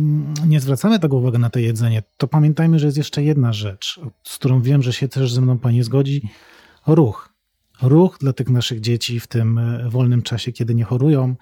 nie 0.46 0.60
zwracamy 0.60 0.98
tego 0.98 1.16
uwagi 1.16 1.38
na 1.38 1.50
to 1.50 1.58
jedzenie, 1.58 2.02
to 2.16 2.28
pamiętajmy, 2.28 2.78
że 2.78 2.86
jest 2.86 2.98
jeszcze 2.98 3.22
jedna 3.22 3.52
rzecz, 3.52 4.00
z 4.22 4.38
którą 4.38 4.62
wiem, 4.62 4.82
że 4.82 4.92
się 4.92 5.08
też 5.08 5.32
ze 5.32 5.40
mną 5.40 5.58
pani 5.58 5.82
zgodzi. 5.82 6.28
Ruch. 6.86 7.34
Ruch 7.82 8.18
dla 8.20 8.32
tych 8.32 8.48
naszych 8.48 8.80
dzieci 8.80 9.20
w 9.20 9.26
tym 9.26 9.58
e, 9.58 9.90
wolnym 9.90 10.22
czasie, 10.22 10.52
kiedy 10.52 10.74
nie 10.74 10.84
chorują. 10.84 11.36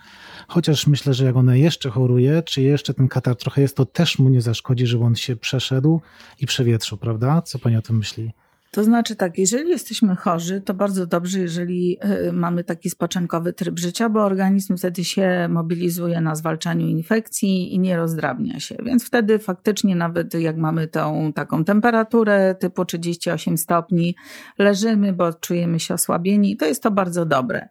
Chociaż 0.48 0.86
myślę, 0.86 1.14
że 1.14 1.24
jak 1.24 1.36
one 1.36 1.58
jeszcze 1.58 1.90
choruje, 1.90 2.42
czy 2.42 2.62
jeszcze 2.62 2.94
ten 2.94 3.08
katar 3.08 3.36
trochę 3.36 3.60
jest, 3.60 3.76
to 3.76 3.86
też 3.86 4.18
mu 4.18 4.28
nie 4.28 4.40
zaszkodzi, 4.42 4.86
żeby 4.86 5.04
on 5.04 5.16
się 5.16 5.36
przeszedł 5.36 6.00
i 6.40 6.46
przewietrzył, 6.46 6.98
prawda? 6.98 7.42
Co 7.42 7.58
pani 7.58 7.76
o 7.76 7.82
tym 7.82 7.96
myśli? 7.96 8.32
To 8.74 8.84
znaczy 8.84 9.16
tak, 9.16 9.38
jeżeli 9.38 9.70
jesteśmy 9.70 10.16
chorzy, 10.16 10.60
to 10.60 10.74
bardzo 10.74 11.06
dobrze, 11.06 11.38
jeżeli 11.38 11.98
y, 12.28 12.32
mamy 12.32 12.64
taki 12.64 12.90
spoczynkowy 12.90 13.52
tryb 13.52 13.78
życia, 13.78 14.08
bo 14.08 14.24
organizm 14.24 14.76
wtedy 14.76 15.04
się 15.04 15.48
mobilizuje 15.50 16.20
na 16.20 16.34
zwalczaniu 16.34 16.86
infekcji 16.86 17.74
i 17.74 17.78
nie 17.78 17.96
rozdrabnia 17.96 18.60
się. 18.60 18.76
Więc 18.84 19.06
wtedy 19.06 19.38
faktycznie 19.38 19.96
nawet 19.96 20.34
jak 20.34 20.56
mamy 20.56 20.88
tą 20.88 21.32
taką 21.32 21.64
temperaturę 21.64 22.54
typu 22.54 22.84
38 22.84 23.58
stopni, 23.58 24.16
leżymy, 24.58 25.12
bo 25.12 25.32
czujemy 25.32 25.80
się 25.80 25.94
osłabieni, 25.94 26.56
to 26.56 26.66
jest 26.66 26.82
to 26.82 26.90
bardzo 26.90 27.26
dobre. 27.26 27.68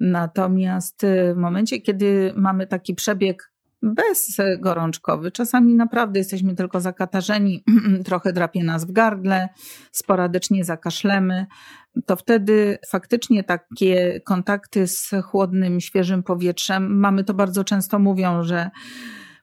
Natomiast 0.00 1.04
y, 1.04 1.34
w 1.34 1.36
momencie, 1.36 1.80
kiedy 1.80 2.32
mamy 2.36 2.66
taki 2.66 2.94
przebieg 2.94 3.51
bezgorączkowy. 3.82 5.30
Czasami 5.30 5.74
naprawdę 5.74 6.18
jesteśmy 6.18 6.54
tylko 6.54 6.80
zakatarzeni, 6.80 7.64
trochę 8.04 8.32
drapie 8.32 8.64
nas 8.64 8.84
w 8.84 8.92
gardle, 8.92 9.48
sporadycznie 9.92 10.64
zakaszlemy. 10.64 11.46
To 12.06 12.16
wtedy 12.16 12.78
faktycznie 12.88 13.44
takie 13.44 14.20
kontakty 14.20 14.86
z 14.86 15.10
chłodnym, 15.24 15.80
świeżym 15.80 16.22
powietrzem, 16.22 16.98
mamy 16.98 17.24
to 17.24 17.34
bardzo 17.34 17.64
często 17.64 17.98
mówią, 17.98 18.42
że 18.42 18.70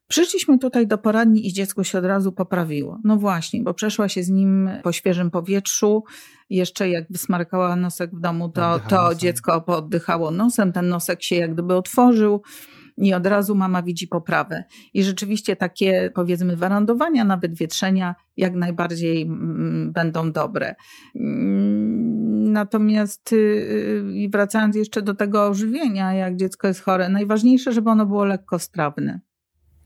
Przyszliśmy 0.10 0.60
tutaj 0.60 0.88
do 0.88 0.98
poradni 0.98 1.48
i 1.48 1.54
dziecko 1.54 1.84
się 1.84 2.00
od 2.00 2.06
razu 2.06 2.32
poprawiło. 2.32 3.00
No 3.04 3.18
właśnie, 3.18 3.64
bo 3.64 3.74
przeszła 3.74 4.10
się 4.10 4.24
z 4.24 4.30
nim 4.30 4.70
po 4.84 4.92
świeżym 4.92 5.32
powietrzu. 5.32 6.04
Jeszcze 6.50 6.90
jak 6.90 7.06
wysmarkała 7.10 7.76
nosek 7.76 8.16
w 8.16 8.20
domu, 8.20 8.50
to, 8.50 8.80
to 8.80 9.16
dziecko 9.16 9.62
pooddychało 9.62 10.32
nosem, 10.32 10.74
ten 10.74 10.90
nosek 10.90 11.24
się 11.24 11.36
jak 11.36 11.54
gdyby 11.54 11.76
otworzył 11.76 12.42
i 13.00 13.14
od 13.14 13.28
razu 13.28 13.56
mama 13.56 13.84
widzi 13.84 14.08
poprawę. 14.08 14.64
I 14.94 15.04
rzeczywiście 15.04 15.56
takie, 15.56 16.12
powiedzmy, 16.16 16.56
werandowania, 16.56 17.26
nawet 17.26 17.56
wietrzenia, 17.56 18.16
jak 18.38 18.56
najbardziej 18.56 19.22
mm, 19.22 19.92
będą 19.92 20.32
dobre. 20.32 20.76
Mm, 21.16 22.52
natomiast 22.52 23.34
y, 23.34 24.30
wracając 24.32 24.76
jeszcze 24.76 25.02
do 25.02 25.16
tego 25.16 25.48
ożywienia, 25.48 26.14
jak 26.14 26.36
dziecko 26.36 26.68
jest 26.68 26.82
chore, 26.82 27.10
najważniejsze, 27.10 27.72
żeby 27.72 27.90
ono 27.90 28.06
było 28.06 28.26
lekkostrawne. 28.26 29.20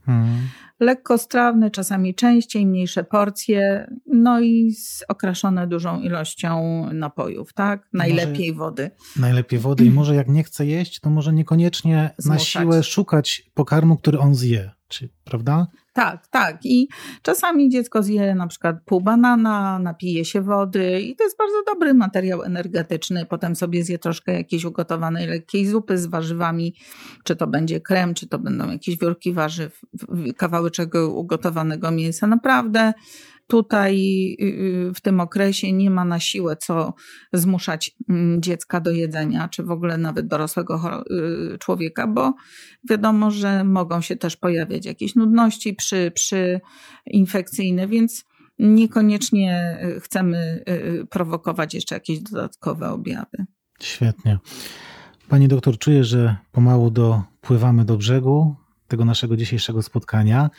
Hmm. 0.06 0.38
Lekkostrawne, 0.84 1.70
czasami 1.70 2.14
częściej, 2.14 2.66
mniejsze 2.66 3.04
porcje, 3.04 3.90
no 4.06 4.40
i 4.40 4.74
okraszone 5.08 5.66
dużą 5.66 6.00
ilością 6.00 6.84
napojów, 6.92 7.52
tak? 7.52 7.88
Najlepiej 7.92 8.52
może, 8.52 8.58
wody. 8.58 8.90
Najlepiej 9.16 9.58
wody 9.58 9.84
i 9.84 9.90
może 9.90 10.14
jak 10.14 10.28
nie 10.28 10.44
chce 10.44 10.66
jeść, 10.66 11.00
to 11.00 11.10
może 11.10 11.32
niekoniecznie 11.32 12.10
Zmuszać. 12.18 12.54
na 12.54 12.60
siłę 12.60 12.82
szukać 12.82 13.50
pokarmu, 13.54 13.96
który 13.96 14.18
on 14.18 14.34
zje, 14.34 14.70
czy, 14.88 15.08
prawda? 15.24 15.66
Tak, 15.94 16.26
tak. 16.26 16.58
I 16.64 16.88
czasami 17.22 17.70
dziecko 17.70 18.02
zje 18.02 18.34
na 18.34 18.46
przykład 18.46 18.76
pół 18.84 19.00
banana, 19.00 19.78
napije 19.78 20.24
się 20.24 20.40
wody 20.40 21.00
i 21.00 21.16
to 21.16 21.24
jest 21.24 21.38
bardzo 21.38 21.62
dobry 21.66 21.94
materiał 21.94 22.42
energetyczny. 22.42 23.26
Potem 23.26 23.56
sobie 23.56 23.84
zje 23.84 23.98
troszkę 23.98 24.32
jakiejś 24.32 24.64
ugotowanej 24.64 25.26
lekkiej 25.26 25.66
zupy 25.66 25.98
z 25.98 26.06
warzywami, 26.06 26.74
czy 27.24 27.36
to 27.36 27.46
będzie 27.46 27.80
krem, 27.80 28.14
czy 28.14 28.26
to 28.28 28.38
będą 28.38 28.70
jakieś 28.70 28.98
wiórki 28.98 29.32
warzyw, 29.32 29.80
kawałeczek 30.74 30.94
ugotowanego 31.14 31.90
mięsa. 31.90 32.26
Naprawdę 32.26 32.92
Tutaj 33.46 33.96
y, 34.40 34.44
y, 34.44 34.94
w 34.94 35.00
tym 35.00 35.20
okresie 35.20 35.72
nie 35.72 35.90
ma 35.90 36.04
na 36.04 36.20
siłę 36.20 36.56
co 36.56 36.94
zmuszać 37.32 37.96
mm, 38.08 38.42
dziecka 38.42 38.80
do 38.80 38.90
jedzenia, 38.90 39.48
czy 39.48 39.62
w 39.62 39.70
ogóle 39.70 39.98
nawet 39.98 40.26
dorosłego 40.26 41.04
y, 41.54 41.58
człowieka, 41.58 42.06
bo 42.06 42.34
wiadomo, 42.90 43.30
że 43.30 43.64
mogą 43.64 44.00
się 44.00 44.16
też 44.16 44.36
pojawiać 44.36 44.86
jakieś 44.86 45.14
nudności 45.14 45.74
przy, 45.74 46.12
przy 46.14 46.60
infekcyjne, 47.06 47.88
więc 47.88 48.24
niekoniecznie 48.58 49.78
chcemy 50.00 50.64
prowokować 51.10 51.74
jeszcze 51.74 51.94
jakieś 51.94 52.20
dodatkowe 52.20 52.90
objawy. 52.90 53.46
Świetnie. 53.80 54.38
Pani 55.28 55.48
doktor, 55.48 55.78
czuję, 55.78 56.04
że 56.04 56.36
pomału 56.52 56.90
dopływamy 56.90 57.84
do 57.84 57.96
brzegu 57.96 58.56
tego 58.88 59.04
naszego 59.04 59.36
dzisiejszego 59.36 59.82
spotkania, 59.82 60.50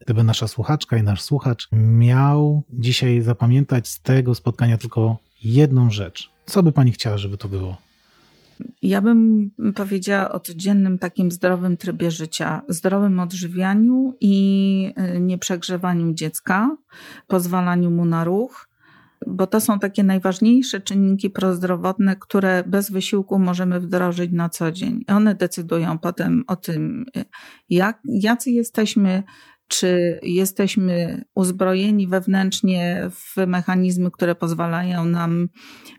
gdyby 0.00 0.24
nasza 0.24 0.48
słuchaczka 0.48 0.96
i 0.96 1.02
nasz 1.02 1.22
słuchacz 1.22 1.68
miał 1.72 2.62
dzisiaj 2.72 3.20
zapamiętać 3.20 3.88
z 3.88 4.00
tego 4.00 4.34
spotkania 4.34 4.78
tylko 4.78 5.16
jedną 5.44 5.90
rzecz, 5.90 6.30
co 6.46 6.62
by 6.62 6.72
pani 6.72 6.92
chciała, 6.92 7.18
żeby 7.18 7.36
to 7.36 7.48
było? 7.48 7.76
Ja 8.82 9.00
bym 9.00 9.50
powiedziała 9.74 10.32
o 10.32 10.40
codziennym 10.40 10.98
takim 10.98 11.30
zdrowym 11.30 11.76
trybie 11.76 12.10
życia, 12.10 12.62
zdrowym 12.68 13.20
odżywianiu 13.20 14.14
i 14.20 14.94
y, 15.16 15.20
nieprzegrzewaniu 15.20 16.12
dziecka, 16.12 16.76
pozwalaniu 17.26 17.90
mu 17.90 18.04
na 18.04 18.24
ruch, 18.24 18.69
bo 19.26 19.46
to 19.46 19.60
są 19.60 19.78
takie 19.78 20.02
najważniejsze 20.02 20.80
czynniki 20.80 21.30
prozdrowotne, 21.30 22.16
które 22.16 22.64
bez 22.66 22.90
wysiłku 22.90 23.38
możemy 23.38 23.80
wdrożyć 23.80 24.32
na 24.32 24.48
co 24.48 24.72
dzień. 24.72 25.04
One 25.08 25.34
decydują 25.34 25.98
potem 25.98 26.44
o 26.46 26.56
tym, 26.56 27.04
jak, 27.68 28.00
jacy 28.04 28.50
jesteśmy, 28.50 29.22
czy 29.68 30.20
jesteśmy 30.22 31.24
uzbrojeni 31.34 32.06
wewnętrznie 32.06 33.10
w 33.10 33.46
mechanizmy, 33.46 34.10
które 34.10 34.34
pozwalają 34.34 35.04
nam 35.04 35.48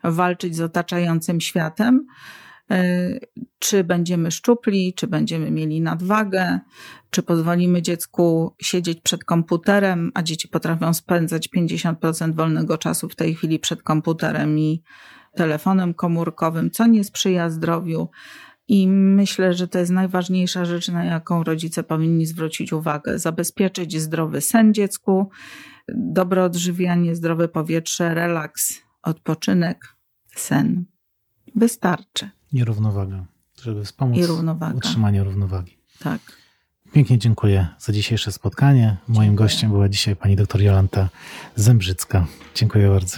walczyć 0.03 0.55
z 0.55 0.61
otaczającym 0.61 1.41
światem, 1.41 2.05
czy 3.59 3.83
będziemy 3.83 4.31
szczupli, 4.31 4.93
czy 4.93 5.07
będziemy 5.07 5.51
mieli 5.51 5.81
nadwagę, 5.81 6.59
czy 7.09 7.23
pozwolimy 7.23 7.81
dziecku 7.81 8.55
siedzieć 8.61 9.01
przed 9.01 9.23
komputerem, 9.23 10.11
a 10.13 10.23
dzieci 10.23 10.47
potrafią 10.47 10.93
spędzać 10.93 11.49
50% 11.57 12.35
wolnego 12.35 12.77
czasu 12.77 13.09
w 13.09 13.15
tej 13.15 13.35
chwili 13.35 13.59
przed 13.59 13.83
komputerem 13.83 14.59
i 14.59 14.83
telefonem 15.35 15.93
komórkowym, 15.93 16.71
co 16.71 16.87
nie 16.87 17.03
sprzyja 17.03 17.49
zdrowiu. 17.49 18.09
I 18.67 18.87
myślę, 18.87 19.53
że 19.53 19.67
to 19.67 19.79
jest 19.79 19.91
najważniejsza 19.91 20.65
rzecz, 20.65 20.87
na 20.87 21.05
jaką 21.05 21.43
rodzice 21.43 21.83
powinni 21.83 22.25
zwrócić 22.25 22.73
uwagę: 22.73 23.19
zabezpieczyć 23.19 24.01
zdrowy 24.01 24.41
sen 24.41 24.73
dziecku, 24.73 25.29
dobre 25.89 26.43
odżywianie, 26.43 27.15
zdrowe 27.15 27.47
powietrze, 27.47 28.13
relaks, 28.13 28.81
odpoczynek, 29.03 29.95
sen. 30.35 30.85
Wystarczy. 31.55 32.29
I 32.53 32.63
równowaga, 32.63 33.25
żeby 33.63 33.85
wspomóc 33.85 34.17
I 34.17 34.25
równowaga. 34.25 34.75
utrzymanie 34.77 35.23
równowagi. 35.23 35.77
Tak. 35.99 36.21
Pięknie 36.93 37.17
dziękuję 37.17 37.67
za 37.79 37.93
dzisiejsze 37.93 38.31
spotkanie. 38.31 38.97
Moim 39.07 39.29
dziękuję. 39.29 39.35
gościem 39.47 39.71
była 39.71 39.89
dzisiaj 39.89 40.15
pani 40.15 40.35
dr 40.35 40.61
Jolanta 40.61 41.09
Zembrzycka. 41.55 42.25
Dziękuję 42.55 42.89
bardzo. 42.89 43.17